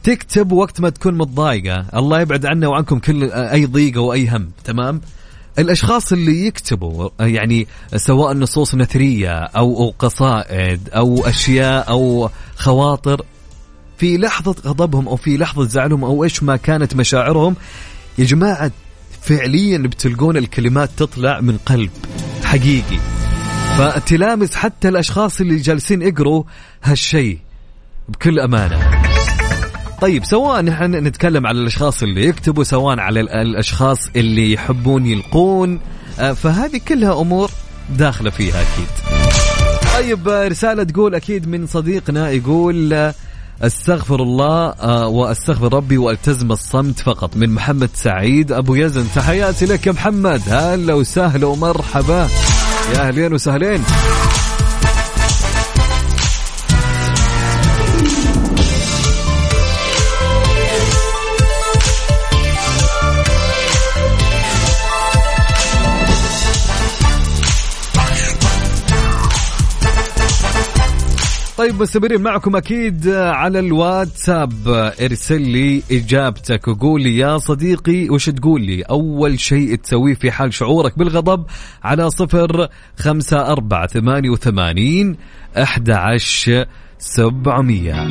تكتب 0.02 0.52
وقت 0.52 0.80
ما 0.80 0.90
تكون 0.90 1.18
متضايقة. 1.18 1.86
الله 1.96 2.20
يبعد 2.20 2.46
عنا 2.46 2.68
وعنكم 2.68 2.98
كل 2.98 3.24
آه، 3.24 3.52
أي 3.52 3.66
ضيقه 3.66 4.00
واي 4.00 4.28
هم 4.28 4.50
تمام؟ 4.64 5.00
الأشخاص 5.58 6.12
اللي 6.12 6.46
يكتبوا 6.46 7.08
آه، 7.20 7.26
يعني 7.26 7.66
سواء 7.96 8.34
نصوص 8.34 8.74
نثرية 8.74 9.32
أو 9.32 9.94
قصائد 9.98 10.88
أو 10.94 11.26
أشياء 11.26 11.90
أو 11.90 12.30
خواطر 12.56 13.22
في 13.98 14.16
لحظة 14.18 14.54
غضبهم 14.66 15.08
أو 15.08 15.16
في 15.16 15.36
لحظة 15.36 15.64
زعلهم 15.68 16.04
أو 16.04 16.24
إيش 16.24 16.42
ما 16.42 16.56
كانت 16.56 16.96
مشاعرهم 16.96 17.56
يا 18.18 18.24
جماعة 18.24 18.70
فعليا 19.22 19.78
بتلقون 19.78 20.36
الكلمات 20.36 20.90
تطلع 20.96 21.40
من 21.40 21.56
قلب 21.66 21.90
حقيقي. 22.44 22.98
فتلامس 23.78 24.54
حتى 24.54 24.88
الأشخاص 24.88 25.40
اللي 25.40 25.56
جالسين 25.56 26.02
يقروا 26.02 26.44
هالشيء 26.82 27.38
بكل 28.08 28.40
أمانة. 28.40 28.90
طيب 30.00 30.24
سواء 30.24 30.62
نحن 30.62 30.84
نتكلم 30.94 31.46
على 31.46 31.60
الأشخاص 31.60 32.02
اللي 32.02 32.26
يكتبوا 32.26 32.64
سواء 32.64 33.00
على 33.00 33.20
ال- 33.20 33.28
الأشخاص 33.30 33.98
اللي 34.16 34.52
يحبون 34.52 35.06
يلقون 35.06 35.80
آه، 36.18 36.32
فهذه 36.32 36.80
كلها 36.88 37.20
أمور 37.20 37.50
داخلة 37.98 38.30
فيها 38.30 38.54
أكيد. 38.62 38.86
طيب 39.94 40.28
آه، 40.28 40.48
رسالة 40.48 40.82
تقول 40.82 41.14
أكيد 41.14 41.48
من 41.48 41.66
صديقنا 41.66 42.30
يقول 42.30 42.92
آه، 42.92 43.14
أستغفر 43.62 44.22
الله 44.22 44.68
آه، 44.68 45.06
وأستغفر 45.06 45.74
ربي 45.74 45.98
وألتزم 45.98 46.52
الصمت 46.52 47.00
فقط. 47.00 47.36
من 47.36 47.50
محمد 47.50 47.90
سعيد 47.94 48.52
أبو 48.52 48.74
يزن 48.74 49.06
تحياتي 49.14 49.66
لك 49.66 49.86
يا 49.86 49.92
محمد. 49.92 50.42
هلا 50.48 50.94
وسهلا 50.94 51.46
ومرحبا. 51.46 52.28
يا 52.94 53.08
أهلين 53.08 53.34
وسهلين. 53.34 53.84
طيب 71.74 71.82
مستمرين 71.82 72.20
معكم 72.20 72.56
أكيد 72.56 73.08
على 73.08 73.58
الواتساب. 73.58 74.68
ارسل 75.00 75.40
لي 75.40 75.82
إجابتك. 75.90 76.68
وقول 76.68 77.02
لي 77.02 77.16
يا 77.16 77.38
صديقي 77.38 78.08
وش 78.08 78.30
تقول 78.30 78.62
لي؟ 78.62 78.82
أول 78.82 79.40
شيء 79.40 79.74
تسويه 79.74 80.14
في 80.14 80.30
حال 80.30 80.54
شعورك 80.54 80.98
بالغضب 80.98 81.46
على 81.84 82.10
صفر 82.10 82.68
خمسة 82.98 83.46
أربعة 83.46 83.86
ثمانية 83.86 84.30
وثمانين 84.30 85.16
أحد 85.58 85.90
عشر 85.90 86.66
سبعمية. 86.98 88.08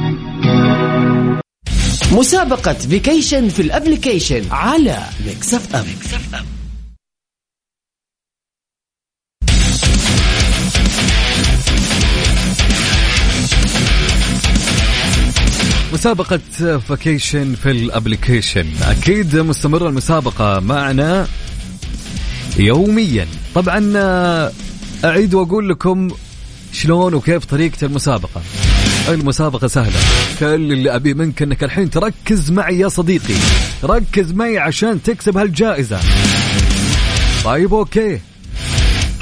مسابقة 2.12 2.74
vacation 2.74 3.50
في 3.50 3.62
ال 3.62 3.68
application 3.68 4.42
على 4.52 4.98
Mix 5.26 5.54
FM 5.54 5.86
مسابقة 16.04 16.78
vacation 16.78 17.56
في 17.56 17.72
ال 17.72 17.79
application 17.79 18.66
أكيد 18.82 19.36
مستمرة 19.36 19.90
المسابقة 19.90 20.60
معنا 20.60 21.28
يوميا. 22.58 23.28
طبعا 23.56 23.94
أعيد 25.06 25.34
وأقول 25.34 25.70
لكم 25.70 26.08
شلون 26.74 27.14
وكيف 27.14 27.46
طريقة 27.46 27.86
المسابقة. 27.86 28.42
المسابقة 29.10 29.68
سهلة. 29.68 30.00
كل 30.40 30.46
اللي 30.46 30.96
أبيه 30.96 31.14
منك 31.14 31.42
أنك 31.42 31.64
الحين 31.64 31.90
تركز 31.90 32.52
معي 32.52 32.80
يا 32.80 32.88
صديقي. 32.88 33.36
ركز 33.84 34.32
معي 34.32 34.58
عشان 34.58 35.04
تكسب 35.04 35.38
هالجائزة. 35.38 36.00
طيب 37.44 37.74
okay. 37.74 38.20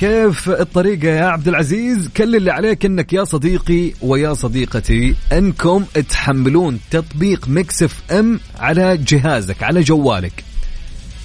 كيف 0.02 0.50
الطريقة 0.50 1.08
يا 1.08 1.26
عبد 1.26 1.48
العزيز؟ 1.48 2.08
كل 2.18 2.36
اللي 2.36 2.52
عليك 2.52 2.86
إنك 2.86 3.14
يا 3.14 3.24
صديقي 3.24 3.94
ويا 4.02 4.34
صديقتي 4.34 5.16
إنكم 5.32 5.84
تحملون 6.10 6.80
تطبيق 6.92 7.48
Mix 7.48 7.84
FM 7.84 8.40
على 8.60 8.98
جهازك 8.98 9.64
على 9.64 9.82
جوالك. 9.82 10.44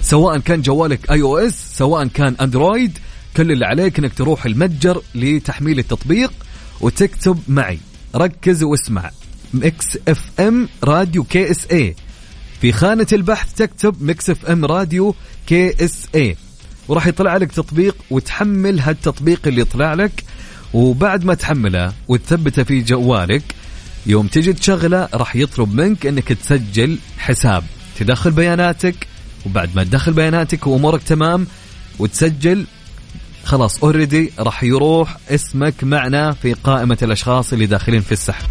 سواء 0.01 0.39
كان 0.39 0.61
جوالك 0.61 1.11
iOS 1.11 1.77
سواء 1.77 2.07
كان 2.07 2.35
Android 2.41 2.97
كل 3.37 3.51
اللي 3.51 3.65
عليك 3.65 3.99
إنك 3.99 4.13
تروح 4.13 4.45
المتجر 4.45 5.01
لتحميل 5.15 5.79
التطبيق 5.79 6.33
وتكتب 6.81 7.39
معي. 7.47 7.79
ركز 8.15 8.63
واسمع. 8.63 9.11
Mix 9.53 9.97
FM 10.07 10.69
Radio 10.83 11.23
KSA 11.23 11.95
في 12.61 12.71
خانة 12.71 13.07
البحث 13.13 13.53
تكتب 13.53 14.01
Mix 14.01 14.29
FM 14.29 14.65
Radio 14.65 15.15
KSA 15.47 16.37
وراح 16.87 17.07
يطلع 17.07 17.37
لك 17.37 17.51
تطبيق 17.51 17.95
وتحمل 18.11 18.79
هالتطبيق 18.79 19.47
اللي 19.47 19.61
يطلع 19.61 19.93
لك. 19.93 20.23
وبعد 20.73 21.25
ما 21.25 21.33
تحمله 21.33 21.93
وتثبته 22.07 22.63
في 22.63 22.81
جوالك 22.81 23.43
يوم 24.05 24.27
تجي 24.27 24.53
تشغله 24.53 25.09
راح 25.13 25.35
يطلب 25.35 25.73
منك 25.73 26.05
إنك 26.05 26.33
تسجل 26.33 26.97
حساب. 27.17 27.63
تدخل 27.99 28.31
بياناتك 28.31 29.07
وبعد 29.45 29.69
ما 29.75 29.83
تدخل 29.83 30.13
بياناتك 30.13 30.67
وأمورك 30.67 31.03
تمام 31.03 31.47
وتسجل 31.99 32.65
خلاص 33.43 33.83
already 33.83 34.31
راح 34.39 34.63
يروح 34.63 35.17
اسمك 35.29 35.83
معنا 35.83 36.31
في 36.31 36.53
قائمة 36.53 36.97
الأشخاص 37.01 37.53
اللي 37.53 37.65
داخلين 37.65 38.01
في 38.01 38.11
السحب. 38.11 38.45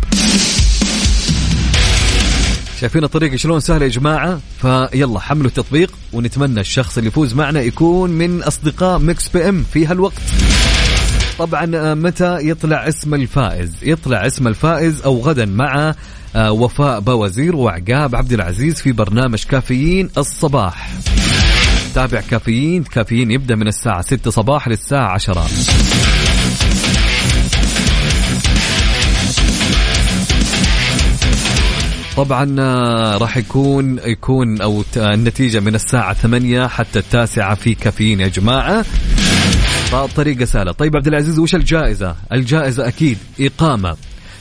شايفين 2.81 3.05
الطريقة 3.05 3.37
شلون 3.37 3.61
سهلة 3.61 3.85
يا 3.85 3.91
جماعة؟ 3.91 4.41
فيلا 4.61 5.21
حملوا 5.21 5.47
التطبيق 5.47 5.91
ونتمنى 6.13 6.61
الشخص 6.61 6.99
اللي 6.99 7.09
يفوز 7.09 7.35
معنا 7.35 7.61
يكون 7.61 8.11
من 8.11 8.43
أصدقاء 8.43 8.99
Mix 8.99 9.29
PM 9.29 9.65
في 9.73 9.87
هالوقت. 9.87 10.23
طبعا 11.39 11.71
آه، 11.77 11.95
متى 11.95 12.39
يطلع 12.49 12.89
اسم 12.89 13.15
الفائز؟ 13.15 13.73
يطلع 13.83 14.27
اسم 14.27 14.49
الفائز 14.49 15.03
أو 15.03 15.21
غدا 15.21 15.45
مع 15.47 15.95
آه، 16.37 16.53
وفاء 16.53 17.01
بوزير 17.01 17.57
وعقاب 17.57 18.17
عبد 18.17 18.33
العزيز 18.33 18.75
في 18.75 18.93
برنامج 18.93 19.45
كافيين 19.45 20.11
الصباح. 20.19 20.91
تابع 21.95 22.21
كافيين. 22.21 22.85
كافيين 22.85 23.31
يبدأ 23.31 23.55
من 23.57 23.69
الساعة 23.69 24.03
6 24.03 24.31
صباح 24.31 24.69
للساعة 24.69 25.09
10 25.15 25.47
طبعا 32.17 32.57
آه، 32.61 33.17
راح 33.17 33.37
يكون 33.37 33.99
يكون 34.05 34.61
أو 34.61 34.85
النتيجة 34.97 35.61
من 35.61 35.75
الساعة 35.75 36.13
8 36.15 36.67
حتى 36.67 36.99
التاسعة 36.99 37.55
في 37.55 37.75
كافيين 37.75 38.21
يا 38.21 38.29
جماعة. 38.29 38.85
فطريقه 39.91 40.45
سهله 40.45 40.73
طيب 40.73 40.97
عبد 40.97 41.07
العزيز 41.07 41.39
وش 41.39 41.55
الجائزة؟ 41.55 42.17
الجائزة 42.33 42.89
أكيد 42.89 43.19
إقامة 43.41 43.97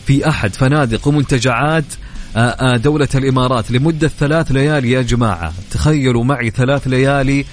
في 0.08 0.30
أحد 0.30 0.54
فنادق 0.54 1.08
ومنتجعات 1.08 1.84
آه، 2.36 2.40
آه، 2.40 2.78
دولة 2.78 3.08
الإمارات 3.16 3.72
لمدة 3.72 4.08
ثلاث 4.08 4.52
ليالي 4.52 4.92
يا 4.92 5.02
جماعة. 5.02 5.54
تخيلوا 5.72 6.24
معي 6.24 6.50
ثلاث 6.50 6.88
ليالي 6.88 7.46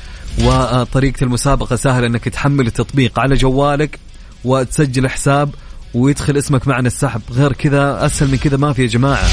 وطريقة 0.44 1.24
المسابقة 1.24 1.76
سهلة 1.76 2.06
أنك 2.06 2.24
تحمل 2.28 2.66
التطبيق 2.66 3.20
على 3.20 3.34
جوالك 3.34 3.98
وتسجل 4.44 5.08
حساب 5.08 5.50
ويدخل 5.94 6.36
اسمك 6.36 6.68
معنا 6.68 6.86
السحب. 6.86 7.20
غير 7.32 7.52
كذا 7.52 8.06
أسهل 8.06 8.30
من 8.30 8.36
كذا 8.36 8.56
ما 8.56 8.72
في 8.72 8.82
يا 8.82 8.86
جماعة. 8.86 9.28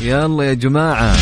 يلا 0.00 0.44
يا 0.44 0.54
جماعة 0.54 1.16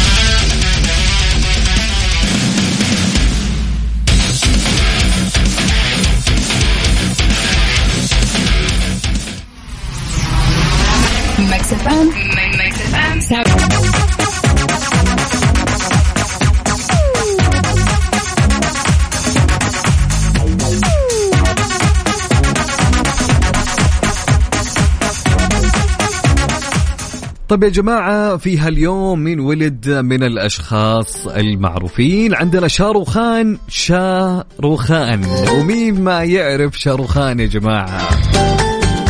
Mix 11.50 11.72
FM. 11.72 12.06
Mix 12.58 12.74
FM. 12.92 13.83
طيب 27.48 27.62
يا 27.64 27.68
جماعة 27.68 28.36
في 28.36 28.58
هاليوم 28.58 29.20
مين 29.24 29.40
ولد 29.40 29.88
من 29.90 30.22
الأشخاص 30.22 31.26
المعروفين؟ 31.26 32.34
عندنا 32.34 32.68
شاروخان 32.68 33.58
شاروخان. 33.68 35.24
ومين 35.58 36.00
ما 36.04 36.24
يعرف 36.24 36.78
شاروخان 36.78 37.40
يا 37.40 37.46
جماعة؟ 37.46 38.08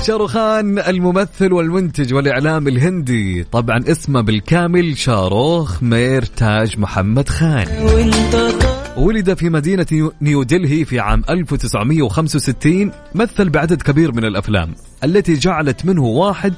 شاروخان 0.03 0.79
الممثل 0.79 1.53
والمنتج 1.53 2.15
والإعلام 2.15 2.69
الهندي. 2.69 3.45
طبعا 3.53 3.79
اسمه 3.89 4.21
بالكامل 4.21 4.99
شاروخ 4.99 5.83
مير 5.83 6.23
تاج 6.25 6.79
محمد 6.79 7.29
خان. 7.29 7.67
ولد 8.97 9.35
في 9.35 9.49
مدينة 9.51 9.87
نيو- 9.93 10.13
نيودلهي 10.23 10.85
في 10.85 11.01
عام 11.01 11.23
1965 11.31 12.91
مثل 13.15 13.49
بعدد 13.51 13.83
كبير 13.83 14.13
من 14.13 14.25
الأفلام 14.25 14.75
التي 15.05 15.35
جعلت 15.35 15.87
منه 15.87 16.03
واحد 16.03 16.55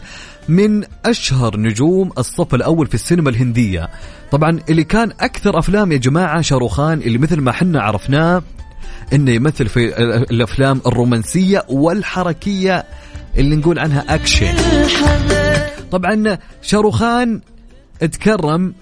من 0.48 0.84
أشهر 1.04 1.56
نجوم 1.56 2.12
الصف 2.18 2.54
الأول 2.54 2.86
في 2.86 2.94
السينما 2.94 3.30
الهندية. 3.30 3.88
طبعا 4.30 4.60
اللي 4.68 4.84
كان 4.84 5.12
أكثر 5.20 5.58
أفلام 5.58 5.92
يا 5.92 5.96
جماعة 5.96 6.40
شاروخان 6.40 7.00
اللي 7.00 7.18
مثل 7.18 7.40
ما 7.40 7.52
حنا 7.52 7.82
عرفناه 7.82 8.42
إنه 9.12 9.30
يمثل 9.30 9.66
في 9.66 9.98
الأفلام 10.30 10.80
الرومانسية 10.86 11.64
والحركية 11.68 12.84
اللي 13.36 13.56
نقول 13.56 13.78
عنها 13.78 14.14
أكشن. 14.14 14.54
طبعا 15.90 16.38
شاروخان 16.62 17.40
تكرم 18.00 18.74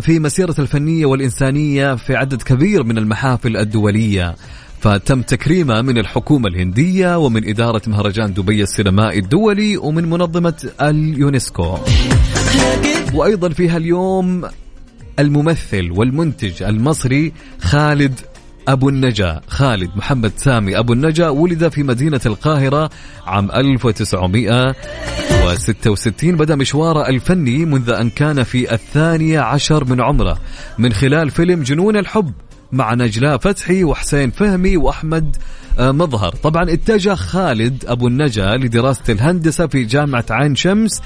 في 0.00 0.18
مسيرته 0.18 0.60
الفنية 0.60 1.06
والإنسانية 1.06 1.94
في 1.94 2.16
عدد 2.16 2.42
كبير 2.42 2.84
من 2.84 2.98
المحافل 2.98 3.56
الدولية. 3.56 4.34
فتم 4.80 5.22
تكريمه 5.22 5.82
من 5.82 5.98
الحكومة 5.98 6.48
الهندية 6.48 7.18
ومن 7.18 7.48
إدارة 7.48 7.82
مهرجان 7.86 8.34
دبي 8.34 8.62
السينمائي 8.62 9.18
الدولي 9.18 9.76
ومن 9.76 10.10
منظمة 10.10 10.70
اليونسكو. 10.82 11.78
وأيضا 13.14 13.48
في 13.48 13.68
هاليوم 13.68 14.44
الممثل 15.18 15.90
والمنتج 15.90 16.62
المصري 16.62 17.32
خالد 17.60 18.20
أبو 18.68 18.88
النجا. 18.88 19.40
خالد 19.48 19.90
محمد 19.96 20.32
سامي 20.36 20.78
أبو 20.78 20.92
النجا 20.92 21.28
ولد 21.28 21.68
في 21.68 21.82
مدينة 21.82 22.20
القاهرة 22.26 22.90
عام 23.26 23.50
1966 23.50 26.36
بدأ 26.36 26.56
مشواره 26.56 27.08
الفني 27.08 27.64
منذ 27.64 27.90
أن 27.90 28.10
كان 28.10 28.42
في 28.42 28.74
الثانية 28.74 29.40
عشر 29.40 29.84
من 29.84 30.00
عمره. 30.00 30.38
من 30.78 30.92
خلال 30.92 31.30
فيلم 31.30 31.62
جنون 31.62 31.96
الحب 31.96 32.32
مع 32.72 32.94
نجلاء 32.94 33.38
فتحي 33.38 33.84
وحسين 33.84 34.30
فهمي 34.30 34.76
وأحمد 34.76 35.36
آه، 35.78 35.92
مظهر. 35.92 36.32
طبعا 36.32 36.72
اتجه 36.72 37.14
خالد 37.14 37.84
أبو 37.86 38.08
النجا 38.08 38.56
لدراسة 38.56 39.02
الهندسة 39.12 39.66
في 39.66 39.84
جامعة 39.84 40.24
عين 40.30 40.54
شمس 40.54 41.02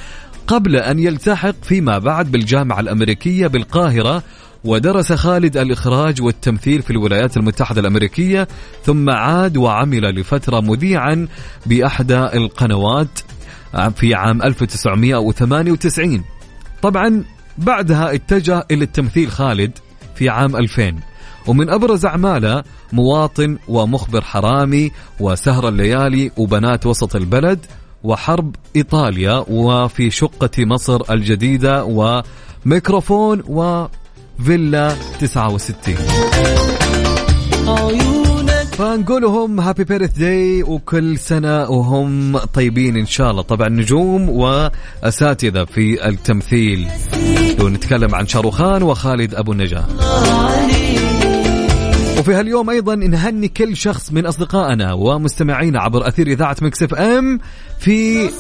قبل 0.47 0.77
أن 0.77 0.99
يلتحق 0.99 1.55
فيما 1.63 1.99
بعد 1.99 2.31
بالجامعة 2.31 2.81
الأمريكية 2.81 3.47
بالقاهرة 3.47 4.23
ودرس 4.65 5.13
خالد 5.13 5.57
الإخراج 5.57 6.23
والتمثيل 6.23 6.83
في 6.83 6.91
الولايات 6.91 7.37
المتحدة 7.37 7.81
الأمريكية 7.81 8.49
ثم 8.85 9.11
عاد 9.11 9.57
وعمل 9.57 10.21
لفترة 10.21 10.61
مذيعا 10.61 11.29
بأحدى 11.67 12.19
القنوات 12.19 13.21
في 13.97 14.15
عام 14.15 14.43
1998 14.43 16.25
طبعا 16.83 17.25
بعدها 17.59 18.15
اتجه 18.15 18.67
إلى 18.71 18.85
التمثيل 18.85 19.31
خالد 19.31 19.79
في 20.15 20.29
عام 20.29 20.57
2000 20.57 21.12
ومن 21.47 21.71
أبرز 21.71 22.07
أعماله 22.07 22.65
مواطن 22.93 23.59
ومخبر 23.69 24.21
حرامي 24.21 24.91
وسهر 25.21 25.69
الليالي 25.69 26.31
وبنات 26.37 26.87
وسط 26.87 27.17
البلد 27.17 27.67
وحرب 28.05 28.57
إيطاليا 28.77 29.45
وفي 29.49 30.11
شقة 30.11 30.65
مصر 30.65 31.01
الجديدة 31.11 31.85
ميكروفون 32.65 33.43
وفيلا 33.49 34.95
69 35.21 35.95
فنقول 38.73 39.23
لهم 39.23 39.61
happy 39.61 39.85
birthday 39.85 40.63
وكل 40.63 41.19
سنة 41.19 41.71
وهم 41.71 42.39
طيبين 42.39 42.97
إن 42.97 43.07
شاء 43.07 43.31
الله. 43.31 43.43
طبعا 43.43 43.69
نجوم 43.69 44.29
وأساتذة 44.29 45.65
في 45.65 46.09
التمثيل. 46.09 46.89
لو 47.59 47.69
نتكلم 47.69 48.15
عن 48.15 48.27
شاروخان 48.27 48.83
وخالد 48.83 49.35
أبو 49.35 49.53
النجاة 49.53 49.85
وفي 52.23 52.35
هاليوم 52.35 52.71
أيضا 52.71 52.95
نهني 52.95 53.49
كل 53.49 53.77
شخص 53.77 54.13
من 54.13 54.27
أصدقائنا 54.27 54.93
ومستمعينا 54.93 55.81
عبر 55.81 56.09
أثير 56.09 56.27
إذاعة 56.27 56.57
Mix 56.63 56.83
FM 56.83 57.41
في 57.79 58.31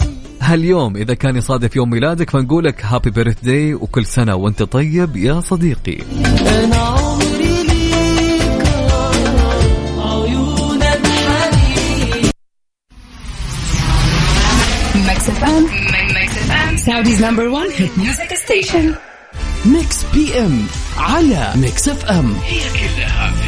هاليوم. 0.40 0.96
إذا 0.96 1.14
كان 1.14 1.36
يصادف 1.36 1.76
يوم 1.76 1.90
ميلادك 1.90 2.30
فنقول 2.30 2.64
لك 2.64 2.84
happy 2.84 3.10
birthday 3.10 3.74
وكل 3.74 4.06
سنة 4.06 4.34
وأنت 4.34 4.62
طيب 4.62 5.16
يا 5.16 5.40
صديقي. 5.40 5.98
Saudi's 16.86 17.20
number 17.20 17.46
one 17.60 17.70
hit 17.70 17.92
music 17.96 18.30
station. 18.46 18.94
Mix 19.66 20.04
PM 20.14 20.66
على 20.98 21.52
Mix 21.56 21.88
FM. 21.88 22.34
هي 22.44 22.60
كلها 22.60 23.41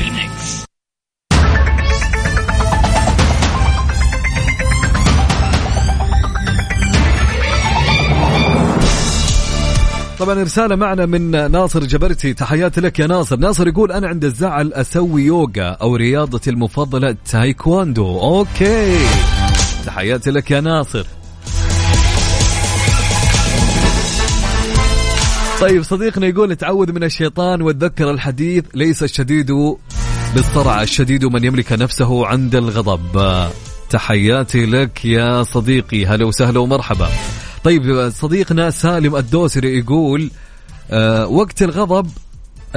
طبعا 10.25 10.43
رسالة 10.43 10.77
معنا 10.77 11.07
من 11.07 11.51
ناصر 11.51 11.85
جبرتي. 11.85 12.35
تحياتي 12.35 12.81
لك 12.81 12.99
يا 12.99 13.07
ناصر. 13.07 13.37
ناصر 13.37 13.69
يقول 13.69 13.93
أنا 13.93 14.09
عند 14.09 14.25
الزعل 14.25 14.73
أسوي 14.73 15.23
يوغا 15.23 15.71
أو 15.83 15.97
رياضتي 15.97 16.51
المفضلة 16.51 17.17
تايكواندو. 17.31 18.21
okay. 18.21 18.97
تحياتي 19.87 20.31
لك 20.31 20.51
يا 20.51 20.61
ناصر. 20.61 21.07
طيب 25.61 25.83
صديقنا 25.83 26.27
يقول 26.27 26.57
تعوذ 26.57 26.93
من 26.93 27.05
الشيطان 27.05 27.63
وتذكر 27.63 28.11
الحديث. 28.11 28.65
ليس 28.75 29.03
الشديد 29.03 29.51
بالصرع 30.35 30.83
الشديد 30.83 31.25
من 31.25 31.45
يملك 31.45 31.73
نفسه 31.73 32.27
عند 32.27 32.55
الغضب. 32.55 33.47
تحياتي 33.91 34.67
لك 34.67 35.05
يا 35.05 35.43
صديقي. 35.43 36.07
هلا 36.07 36.27
وسهلا 36.27 36.61
ومرحبا. 36.61 37.09
طيب 37.65 38.11
صديقنا 38.11 38.71
سالم 38.71 39.17
الدوسري 39.17 39.79
يقول 39.79 40.31
أه 40.91 41.27
وقت 41.27 41.63
الغضب 41.63 42.11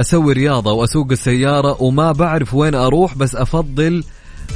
أسوي 0.00 0.32
رياضة 0.32 0.72
وأسوق 0.72 1.06
السيارة 1.10 1.82
وما 1.82 2.12
بعرف 2.12 2.54
وين 2.54 2.74
أروح 2.74 3.14
بس 3.14 3.36
أفضل 3.36 4.04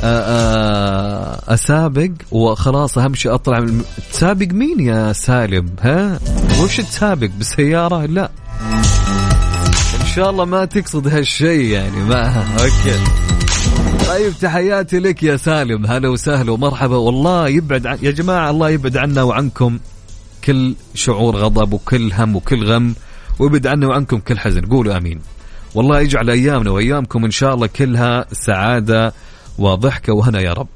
أه 0.03 0.21
أه 0.21 1.55
أسابق 1.55 2.11
وخلاص 2.31 2.99
اهم 2.99 3.15
شيء 3.15 3.35
أطلع 3.35 3.61
من 3.61 3.83
تسابق 4.13 4.47
مين 4.47 4.81
يا 4.81 5.13
سالم؟ 5.13 5.67
ها؟ 5.81 6.21
وش 6.63 6.77
تسابق 6.77 7.31
بالسيارة؟ 7.39 8.07
لا. 8.07 8.31
إن 10.01 10.07
شاء 10.15 10.31
الله 10.31 10.45
ما 10.45 10.65
تقصد 10.65 11.09
هالشيء 11.09 11.65
يعني 11.65 12.05
ما 12.05 12.45
أوكي. 12.53 13.01
طيب 14.09 14.33
تحياتي 14.41 14.99
لك 14.99 15.23
يا 15.23 15.37
سالم. 15.37 15.87
هلا 15.87 16.09
وسهلا 16.09 16.53
ومرحبا. 16.53 16.97
والله 16.97 17.49
يبعد 17.49 17.87
عن... 17.87 17.99
يا 18.03 18.11
جماعة 18.11 18.51
الله 18.51 18.71
يبعد 18.71 18.97
عنا 18.97 19.23
وعنكم. 19.23 19.79
كل 20.45 20.75
شعور 20.95 21.37
غضب 21.37 21.73
وكل 21.73 22.13
هم 22.13 22.37
وكل 22.37 22.65
غم 22.65 22.95
ويبعد 23.39 23.67
عنا 23.67 23.87
وعنكم 23.87 24.19
كل 24.19 24.39
حزن. 24.39 24.61
قولوا 24.61 24.97
آمين. 24.97 25.21
والله 25.75 26.01
يجعل 26.01 26.31
أيامنا 26.31 26.71
وأيامكم 26.71 27.25
إن 27.25 27.31
شاء 27.31 27.55
الله 27.55 27.67
كلها 27.67 28.27
سعادة 28.33 29.13
وضحكة 29.59 30.13
وهنا 30.13 30.41
يا 30.41 30.53
رب. 30.53 30.69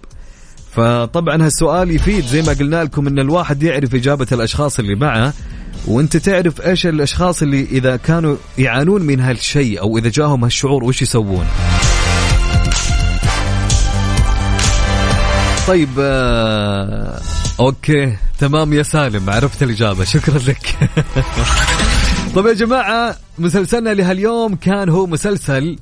فطبعا 0.72 1.46
هالسؤال 1.46 1.90
يفيد 1.90 2.24
زي 2.24 2.42
ما 2.42 2.52
قلنا 2.52 2.84
لكم 2.84 3.06
إن 3.06 3.18
الواحد 3.18 3.62
يعرف 3.62 3.94
إجابة 3.94 4.26
الأشخاص 4.32 4.78
اللي 4.78 4.94
معه 4.94 5.32
وأنت 5.86 6.16
تعرف 6.16 6.60
إيش 6.60 6.86
الأشخاص 6.86 7.42
اللي 7.42 7.62
إذا 7.62 7.96
كانوا 7.96 8.36
يعانون 8.58 9.02
من 9.02 9.20
هالشيء 9.20 9.80
أو 9.80 9.98
إذا 9.98 10.08
جاهم 10.08 10.44
هالشعور 10.44 10.84
وش 10.84 11.02
يسوون. 11.02 11.46
طيب 15.66 15.88
آه 15.98 17.20
أوكي 17.60 18.16
تمام 18.38 18.72
يا 18.72 18.82
سالم 18.82 19.30
عرفت 19.30 19.62
الإجابة 19.62 20.04
شكرا 20.04 20.38
لك. 20.38 20.76
طيب 22.34 22.46
يا 22.46 22.52
جماعة 22.52 23.16
مسلسلنا 23.38 23.90
لهاليوم 23.90 24.54
كان 24.54 24.88
هو 24.88 25.06
مسلسل 25.06 25.78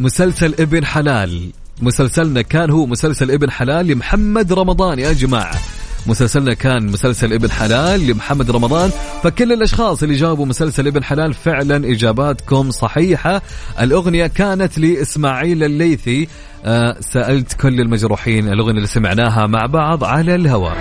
مسلسل 0.00 0.54
ابن 0.60 0.84
حلال. 0.84 1.50
مسلسلنا 1.82 2.42
كان 2.42 2.70
هو 2.70 2.86
مسلسل 2.86 3.30
ابن 3.30 3.50
حلال 3.50 3.86
لمحمد 3.86 4.52
رمضان 4.52 4.98
يا 4.98 5.12
جماعة. 5.12 5.58
مسلسلنا 6.06 6.54
كان 6.54 6.86
مسلسل 6.86 7.32
ابن 7.32 7.50
حلال 7.50 8.06
لمحمد 8.06 8.50
رمضان. 8.50 8.90
فكل 9.22 9.52
الأشخاص 9.52 10.02
اللي 10.02 10.14
جاوبوا 10.14 10.46
مسلسل 10.46 10.86
ابن 10.86 11.04
حلال 11.04 11.34
فعلا 11.34 11.90
إجاباتكم 11.92 12.70
صحيحة. 12.70 13.42
الأغنية 13.80 14.26
كانت 14.26 14.78
لإسماعيل 14.78 15.64
الليثي 15.64 16.28
آه 16.64 16.96
سألت 17.00 17.52
كل 17.52 17.80
المجروحين 17.80 18.48
الأغنية 18.48 18.76
اللي 18.76 18.86
سمعناها 18.86 19.46
مع 19.46 19.66
بعض 19.66 20.04
على 20.04 20.34
الهواء. 20.34 20.76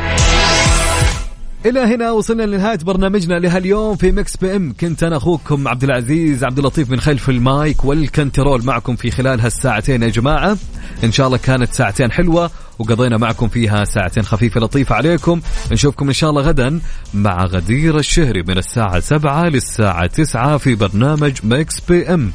إلى 1.65 1.79
هنا 1.79 2.11
وصلنا 2.11 2.43
لنهاية 2.43 2.77
برنامجنا 2.77 3.33
لهاليوم 3.39 3.95
في 3.95 4.11
Mix 4.11 4.37
PM. 4.37 4.73
كنت 4.79 5.03
أنا 5.03 5.17
أخوكم 5.17 5.67
عبد 5.67 5.83
العزيز 5.83 6.43
عبد 6.43 6.57
اللطيف 6.57 6.89
من 6.91 6.99
خلف 6.99 7.29
ال 7.29 7.43
mic 7.43 7.85
وال 7.85 8.03
control 8.03 8.65
معكم 8.65 8.95
في 8.95 9.11
خلال 9.11 9.41
هالساعتين 9.41 10.03
يا 10.03 10.09
جماعة. 10.09 10.57
إن 11.03 11.11
شاء 11.11 11.27
الله 11.27 11.37
كانت 11.37 11.73
ساعتين 11.73 12.11
حلوة 12.11 12.51
وقضينا 12.79 13.17
معكم 13.17 13.47
فيها 13.47 13.83
ساعتين 13.83 14.23
خفيفة 14.23 14.59
لطيفة 14.61 14.95
عليكم. 14.95 15.41
نشوفكم 15.71 16.07
إن 16.07 16.13
شاء 16.13 16.29
الله 16.29 16.41
غدا 16.41 16.79
مع 17.13 17.45
غدير 17.45 17.97
الشهري 17.97 18.43
من 18.47 18.57
الساعة 18.57 18.99
7 18.99 19.49
للساعة 19.49 20.05
9 20.07 20.57
في 20.57 20.75
برنامج 20.75 21.33
Mix 21.43 21.79
PM. 21.79 22.31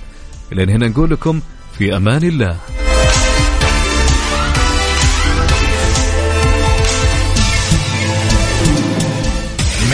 إلى 0.52 0.72
هنا 0.72 0.88
نقول 0.88 1.10
لكم 1.10 1.40
في 1.78 1.96
أمان 1.96 2.22
الله. 2.24 2.56